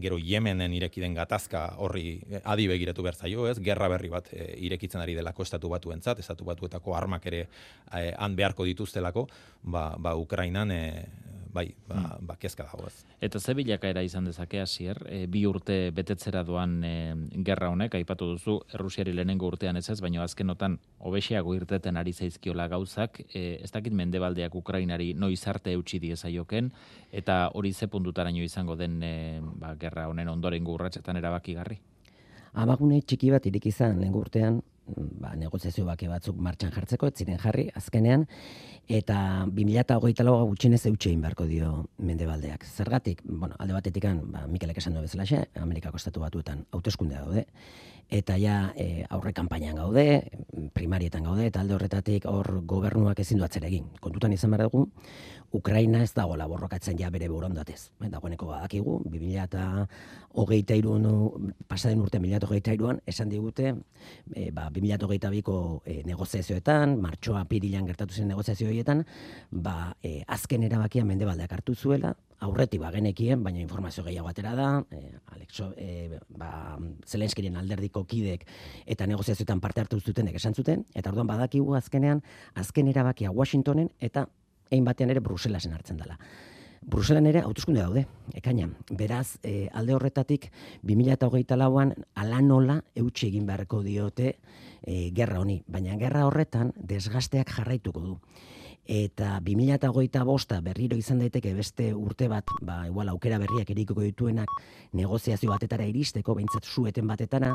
gero 0.00 0.18
Yemenen 0.18 0.72
ireki 0.76 1.00
den 1.00 1.14
gatazka 1.16 1.66
horri 1.82 2.20
adi 2.44 2.66
begiratu 2.68 3.04
behar 3.06 3.16
zaio, 3.16 3.46
ez? 3.48 3.58
Gerra 3.64 3.88
berri 3.88 4.10
bat 4.12 4.28
irekitzen 4.32 5.00
ari 5.00 5.14
delako 5.16 5.46
estatu 5.46 5.70
batuentzat, 5.72 6.20
estatu 6.20 6.44
batuetako 6.44 6.96
armak 6.96 7.26
ere 7.26 7.46
han 7.92 8.36
beharko 8.36 8.66
dituztelako, 8.68 9.26
ba, 9.62 9.88
ba 9.98 10.14
Ukrainan 10.16 10.70
e, 10.70 10.82
bai, 11.56 11.70
ba, 11.88 11.96
hmm. 11.96 12.26
ba 12.28 12.36
kezka 12.40 12.66
dago 12.68 12.86
ez. 12.88 13.00
Eta 13.24 13.40
ze 13.40 13.54
bilakaera 13.56 14.02
izan 14.04 14.28
dezake 14.28 14.60
hasier, 14.60 15.00
e, 15.08 15.24
bi 15.30 15.44
urte 15.48 15.90
betetzera 15.96 16.42
doan 16.44 16.76
e, 16.84 16.92
gerra 17.46 17.70
honek 17.72 17.96
aipatu 17.98 18.28
duzu 18.34 18.58
Errusiari 18.76 19.14
lehenengo 19.16 19.48
urtean 19.48 19.80
ez 19.80 19.86
ez, 19.90 19.98
baina 20.04 20.22
azkenotan 20.24 20.78
hobexeago 20.98 21.54
irteten 21.56 21.96
ari 21.96 22.12
zaizkiola 22.12 22.68
gauzak, 22.72 23.22
e, 23.32 23.58
ez 23.64 23.72
dakit 23.72 23.96
mendebaldeak 23.96 24.54
Ukrainari 24.54 25.12
noiz 25.14 25.42
arte 25.48 25.72
eutsi 25.72 26.00
diezaioken 26.02 26.70
eta 27.12 27.50
hori 27.54 27.72
ze 27.72 27.88
puntutaraino 27.88 28.44
izango 28.44 28.76
den 28.76 29.02
e, 29.02 29.40
ba, 29.42 29.74
gerra 29.80 30.08
honen 30.10 30.28
ondorengo 30.28 30.76
urratsetan 30.76 31.16
erabakigarri. 31.22 31.80
Abagune 32.56 33.02
txiki 33.02 33.30
bat 33.30 33.46
irik 33.46 33.66
izan 33.68 34.00
lehen 34.00 34.14
urtean, 34.16 34.62
ba, 34.94 35.34
negoziazio 35.36 35.84
bake 35.86 36.08
batzuk 36.08 36.36
martxan 36.36 36.72
jartzeko, 36.74 37.10
ez 37.10 37.16
ziren 37.18 37.38
jarri, 37.42 37.66
azkenean, 37.74 38.26
eta 38.86 39.18
2008 39.50 40.24
lau 40.26 40.36
gutxinez 40.52 40.84
eutxe 40.86 41.14
beharko 41.16 41.46
dio 41.50 41.72
mendebaldeak. 41.98 42.64
Zergatik, 42.64 43.22
bueno, 43.24 43.56
alde 43.58 43.74
batetik, 43.74 44.06
ba, 44.32 44.46
Mikelek 44.46 44.78
esan 44.78 44.94
du 44.94 45.02
bezala 45.04 45.26
xe, 45.26 45.44
Amerikako 45.60 45.96
estatu 45.96 46.22
batuetan 46.22 46.64
hauteskundea 46.72 47.24
daude, 47.24 47.46
eta 48.08 48.36
ja 48.38 48.72
e, 48.78 49.04
aurre 49.10 49.32
kanpainan 49.34 49.80
gaude, 49.80 50.04
primarietan 50.74 51.24
gaude, 51.26 51.48
eta 51.48 51.60
alde 51.60 51.74
horretatik 51.74 52.26
hor 52.30 52.62
gobernuak 52.62 53.18
ezin 53.18 53.40
du 53.40 53.44
atzera 53.44 53.66
egin. 53.66 53.88
Kontutan 54.00 54.32
izan 54.32 54.54
behar 54.54 54.68
dugu, 54.68 54.86
Ukraina 55.56 56.02
ez 56.02 56.12
dago 56.14 56.36
laborrokatzen 56.38 56.98
ja 56.98 57.10
bere 57.10 57.28
borondatez. 57.30 57.90
Eh, 58.04 58.10
dagoeneko 58.12 58.50
badakigu, 58.50 59.00
2000 59.10 59.44
eta 59.44 59.86
hogeita 60.36 60.76
irun, 60.78 61.06
pasaden 61.66 62.02
urte 62.04 62.20
2008 62.20 63.02
esan 63.06 63.28
digute, 63.32 63.74
e, 64.34 64.50
ba, 64.52 64.68
2008 64.76 65.30
biko 65.32 65.56
e, 65.84 66.02
negoziazioetan, 66.06 66.96
martxoa 67.00 67.44
pirilan 67.48 67.86
gertatu 67.88 68.14
zen 68.14 68.28
negoziazioetan, 68.28 69.04
ba, 69.50 69.96
e, 70.02 70.20
azken 70.26 70.66
erabakia 70.68 71.04
mende 71.04 71.28
baldeak 71.28 71.52
hartu 71.56 71.74
zuela, 71.74 72.14
aurretik 72.44 72.82
ba 72.82 72.90
genekien, 72.92 73.42
baina 73.42 73.62
informazio 73.62 74.04
gehiago 74.04 74.28
atera 74.28 74.54
da, 74.54 74.68
e, 74.92 75.14
Alexo, 75.34 75.72
e, 75.76 76.18
ba, 76.36 76.78
Zelenskiren 77.06 77.56
alderdiko 77.56 78.04
kidek 78.04 78.44
eta 78.84 79.06
negoziazioetan 79.08 79.60
parte 79.60 79.80
hartu 79.80 80.00
zutenek 80.00 80.36
esan 80.36 80.54
zuten, 80.54 80.84
eta 80.94 81.10
orduan 81.10 81.30
badakigu 81.30 81.74
azkenean, 81.78 82.22
azken 82.54 82.92
erabakia 82.92 83.32
Washingtonen 83.32 83.90
eta 84.00 84.26
egin 84.70 84.84
batean 84.84 85.10
ere 85.14 85.22
Bruselasen 85.24 85.72
hartzen 85.72 85.96
dela. 85.96 86.18
Bruselan 86.86 87.26
ere 87.26 87.40
autoskunde 87.42 87.80
daude, 87.82 88.04
ekaina. 88.38 88.68
Beraz, 88.94 89.38
e, 89.42 89.68
alde 89.74 89.96
horretatik, 89.96 90.52
2008 90.86 91.56
lauan, 91.58 91.94
ala 92.14 92.38
nola 92.40 92.76
eutxe 92.94 93.26
egin 93.26 93.46
beharko 93.48 93.80
diote 93.82 94.36
e, 94.82 95.10
gerra 95.16 95.40
honi. 95.42 95.64
Baina 95.66 95.98
gerra 95.98 96.28
horretan, 96.28 96.70
desgasteak 96.78 97.50
jarraituko 97.58 98.04
du 98.04 98.20
eta 98.86 99.40
2008 99.42 100.24
bosta 100.24 100.60
berriro 100.62 100.96
izan 100.96 101.18
daiteke 101.18 101.52
beste 101.54 101.92
urte 101.94 102.28
bat, 102.30 102.46
ba, 102.62 102.84
igual 102.86 103.08
aukera 103.10 103.38
berriak 103.42 103.70
erikoko 103.74 104.02
dituenak 104.04 104.50
negoziazio 104.94 105.50
batetara 105.50 105.86
iristeko, 105.86 106.34
behintzat 106.38 106.64
zueten 106.64 107.06
batetara, 107.06 107.52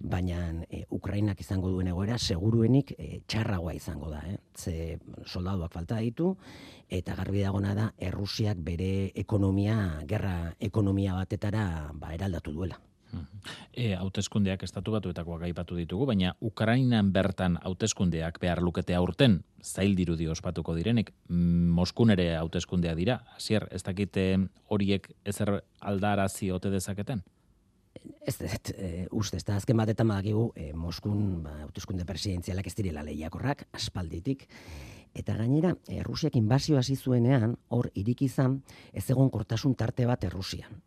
baina 0.00 0.40
e, 0.68 0.84
Ukrainak 0.90 1.40
izango 1.40 1.70
duen 1.70 1.88
egoera, 1.92 2.18
seguruenik 2.18 2.94
e, 2.98 3.20
txarragoa 3.26 3.74
izango 3.74 4.10
da, 4.10 4.22
eh? 4.28 4.38
ze 4.54 4.98
soldaduak 5.24 5.72
falta 5.72 6.00
ditu, 6.02 6.34
eta 6.88 7.14
garbi 7.14 7.42
dagona 7.42 7.74
da, 7.74 7.92
Errusiak 7.98 8.58
bere 8.58 9.12
ekonomia, 9.14 10.00
gerra 10.06 10.54
ekonomia 10.60 11.14
batetara 11.14 11.92
ba, 11.94 12.14
eraldatu 12.14 12.52
duela. 12.52 12.80
E, 13.74 13.94
hauteskundeak 13.98 14.62
estatu 14.62 14.94
batuetakoak 14.94 15.42
aipatu 15.48 15.76
ditugu, 15.76 16.06
baina 16.06 16.34
Ukrainan 16.40 17.10
bertan 17.12 17.58
hauteskundeak 17.62 18.38
behar 18.40 18.62
lukete 18.62 18.94
aurten, 18.94 19.40
zail 19.62 19.96
dirudi 19.98 20.28
ospatuko 20.30 20.74
direnik, 20.76 21.12
mm, 21.28 21.70
Moskun 21.74 22.14
ere 22.14 22.36
hauteskundea 22.36 22.94
dira, 22.94 23.20
hasier 23.36 23.68
ez 23.72 23.82
dakite 23.82 24.26
horiek 24.68 25.10
ezer 25.24 25.56
aldarazi 25.80 26.50
ote 26.54 26.70
dezaketen? 26.70 27.24
Ez, 28.26 28.40
ez, 28.40 28.60
e, 28.74 29.06
uste, 29.12 29.38
ez 29.38 29.44
da, 29.44 29.56
azken 29.56 29.76
batetan 29.76 30.08
badakigu, 30.08 30.48
e, 30.56 30.72
Moskun 30.72 31.42
ba, 31.44 31.58
hauteskunde 31.66 32.06
presidenzialak 32.06 32.66
ez 32.66 32.74
direla 32.74 33.06
lehiakorrak, 33.06 33.68
aspalditik, 33.72 34.48
Eta 35.14 35.36
gainera, 35.38 35.76
Errusiak 35.86 36.34
inbazio 36.34 36.74
hasi 36.74 36.96
zuenean, 36.96 37.52
hor 37.70 37.86
irikizan, 37.94 38.56
ez 38.92 39.04
egon 39.14 39.30
kortasun 39.30 39.76
tarte 39.78 40.08
bat 40.10 40.26
Errusian 40.26 40.82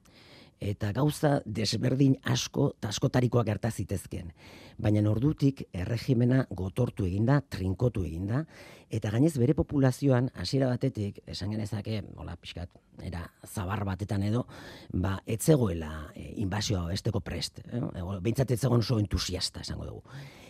eta 0.59 0.91
gauza 0.93 1.41
desberdin 1.45 2.17
asko 2.23 2.71
eta 2.77 2.89
askotarikoak 2.89 3.45
gerta 3.47 3.71
zitezkeen. 3.71 4.31
Baina 4.77 5.03
ordutik 5.09 5.63
erregimena 5.73 6.45
gotortu 6.49 7.05
eginda, 7.05 7.41
trinkotu 7.41 8.03
eginda, 8.05 8.43
eta 8.89 9.11
gainez 9.11 9.35
bere 9.37 9.53
populazioan 9.57 10.29
hasiera 10.35 10.67
batetik, 10.67 11.21
esan 11.27 11.51
genezake, 11.51 12.01
hola, 12.15 12.35
pixkat, 12.41 12.69
era 13.03 13.25
zabar 13.45 13.83
batetan 13.85 14.23
edo, 14.23 14.45
ba, 14.93 15.17
etzegoela 15.25 16.11
e, 16.15 16.33
inbazioa 16.43 16.91
esteko 16.93 17.21
prest. 17.21 17.61
Eh? 17.67 17.81
Behintzat 18.21 18.51
etzegoen 18.57 18.85
oso 18.85 18.99
entusiasta, 18.99 19.61
esango 19.65 19.85
dugu. 19.85 20.03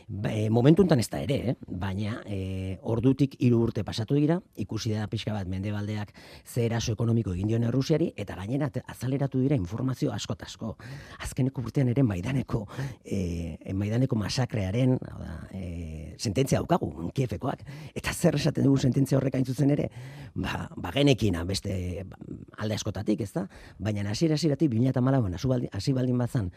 Ba, 0.10 0.32
e, 0.32 0.50
momentu 0.50 0.86
enten 0.86 1.02
ez 1.04 1.10
da 1.12 1.20
ere, 1.20 1.36
eh? 1.52 1.54
baina 1.68 2.22
e, 2.24 2.78
ordutik 2.88 3.34
hiru 3.44 3.58
urte 3.66 3.84
pasatu 3.84 4.16
dira, 4.16 4.38
ikusi 4.56 4.94
da 4.96 5.10
pixka 5.12 5.34
bat 5.36 5.50
mendebaldeak 5.52 6.14
ze 6.48 6.64
eraso 6.64 6.94
ekonomiko 6.96 7.34
egin 7.36 7.52
dion 7.52 7.66
Errusiari, 7.68 8.14
eta 8.16 8.38
gainera 8.40 8.70
azaleratu 8.88 9.42
dira 9.44 9.58
informazio 9.60 10.14
asko 10.16 10.38
asko. 10.40 10.78
Azkeneko 11.20 11.62
urtean 11.62 11.92
ere 11.92 12.08
maidaneko, 12.08 12.64
e, 13.04 13.58
maidaneko 13.74 14.16
masakrearen 14.16 14.96
da, 14.96 15.42
e, 15.52 16.16
sententzia 16.18 16.64
daukagu, 16.64 17.12
kiefekoak. 17.12 17.68
Eta 17.94 18.14
zer 18.14 18.40
esaten 18.40 18.64
dugu 18.64 18.78
sententzia 18.78 19.18
horrek 19.20 19.36
zuzen 19.44 19.76
ere, 19.76 19.92
ba, 20.36 20.70
ba 20.78 20.96
genekina 20.96 21.44
beste 21.44 22.08
alde 22.56 22.80
askotatik, 22.80 23.28
ez 23.28 23.34
da? 23.34 23.50
Baina 23.78 24.08
hasiera 24.10 24.40
hasieratik 24.40 24.72
2014an 24.72 25.68
hasi 25.74 25.92
baldin 25.92 26.18
bazan, 26.18 26.54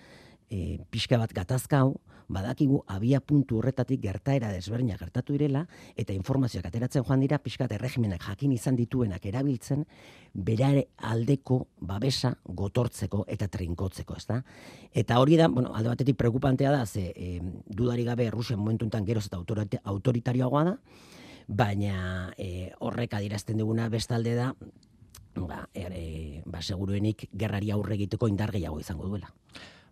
e, 0.50 0.80
pixka 0.90 1.18
bat 1.18 1.32
gatazkau, 1.32 2.00
badakigu 2.30 2.84
abia 2.86 3.18
puntu 3.20 3.58
horretatik 3.58 4.00
gertaera 4.02 4.52
desberdinak 4.54 5.00
gertatu 5.02 5.34
direla 5.34 5.64
eta 5.98 6.14
informazioak 6.14 6.68
ateratzen 6.68 7.04
joan 7.06 7.24
dira 7.24 7.40
pixka 7.42 7.66
bat 7.66 7.74
erregimenak 7.74 8.22
jakin 8.22 8.52
izan 8.54 8.76
dituenak 8.78 9.26
erabiltzen 9.26 9.84
berare 10.32 10.86
aldeko 11.10 11.64
babesa 11.80 12.36
gotortzeko 12.44 13.24
eta 13.26 13.48
trinkotzeko, 13.50 14.14
ezta? 14.16 14.42
Eta 14.94 15.18
hori 15.18 15.36
da, 15.40 15.48
bueno, 15.48 15.74
alde 15.74 15.90
batetik 15.90 16.16
preocupantea 16.16 16.70
da, 16.70 16.84
ze 16.86 17.10
e, 17.16 17.40
dudari 17.66 18.04
gabe 18.04 18.30
Rusia 18.30 18.56
momentuntan 18.56 19.06
geroz 19.06 19.26
eta 19.26 19.80
autoritarioagoa 19.82 20.64
da, 20.64 20.76
baina 21.48 22.30
e, 22.38 22.70
horrek 22.78 23.14
adierazten 23.18 23.58
duguna 23.58 23.88
bestalde 23.90 24.36
da, 24.38 24.54
ba, 25.34 25.64
ere, 25.74 26.42
ba, 26.46 26.62
seguruenik 26.62 27.26
gerrari 27.34 27.74
aurre 27.74 27.98
egiteko 27.98 28.28
indar 28.30 28.54
gehiago 28.54 28.78
izango 28.78 29.10
duela. 29.10 29.34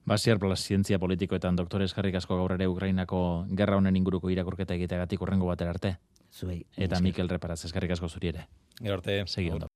Basiar 0.07 0.39
Blas 0.39 0.63
zientzia 0.65 0.99
politikoetan 0.99 1.57
doktores 1.57 1.93
jarrik 1.95 2.15
asko 2.15 2.37
gaur 2.37 2.55
ere 2.57 2.69
Ukrainako 2.69 3.47
gerra 3.57 3.77
honen 3.77 3.97
inguruko 3.97 4.31
irakurketa 4.31 4.75
egiteagatik 4.75 5.23
urrengo 5.23 5.47
batera 5.47 5.71
arte. 5.77 5.97
Zuei. 6.33 6.63
Eta 6.77 7.01
Mikel 7.01 7.29
Reparaz 7.29 7.65
eskarrik 7.65 7.97
asko 7.97 8.09
zuri 8.09 8.35
ere. 8.35 8.49
Gero 8.81 9.01
arte. 9.01 9.23
Segi 9.27 9.51
ondo. 9.51 9.68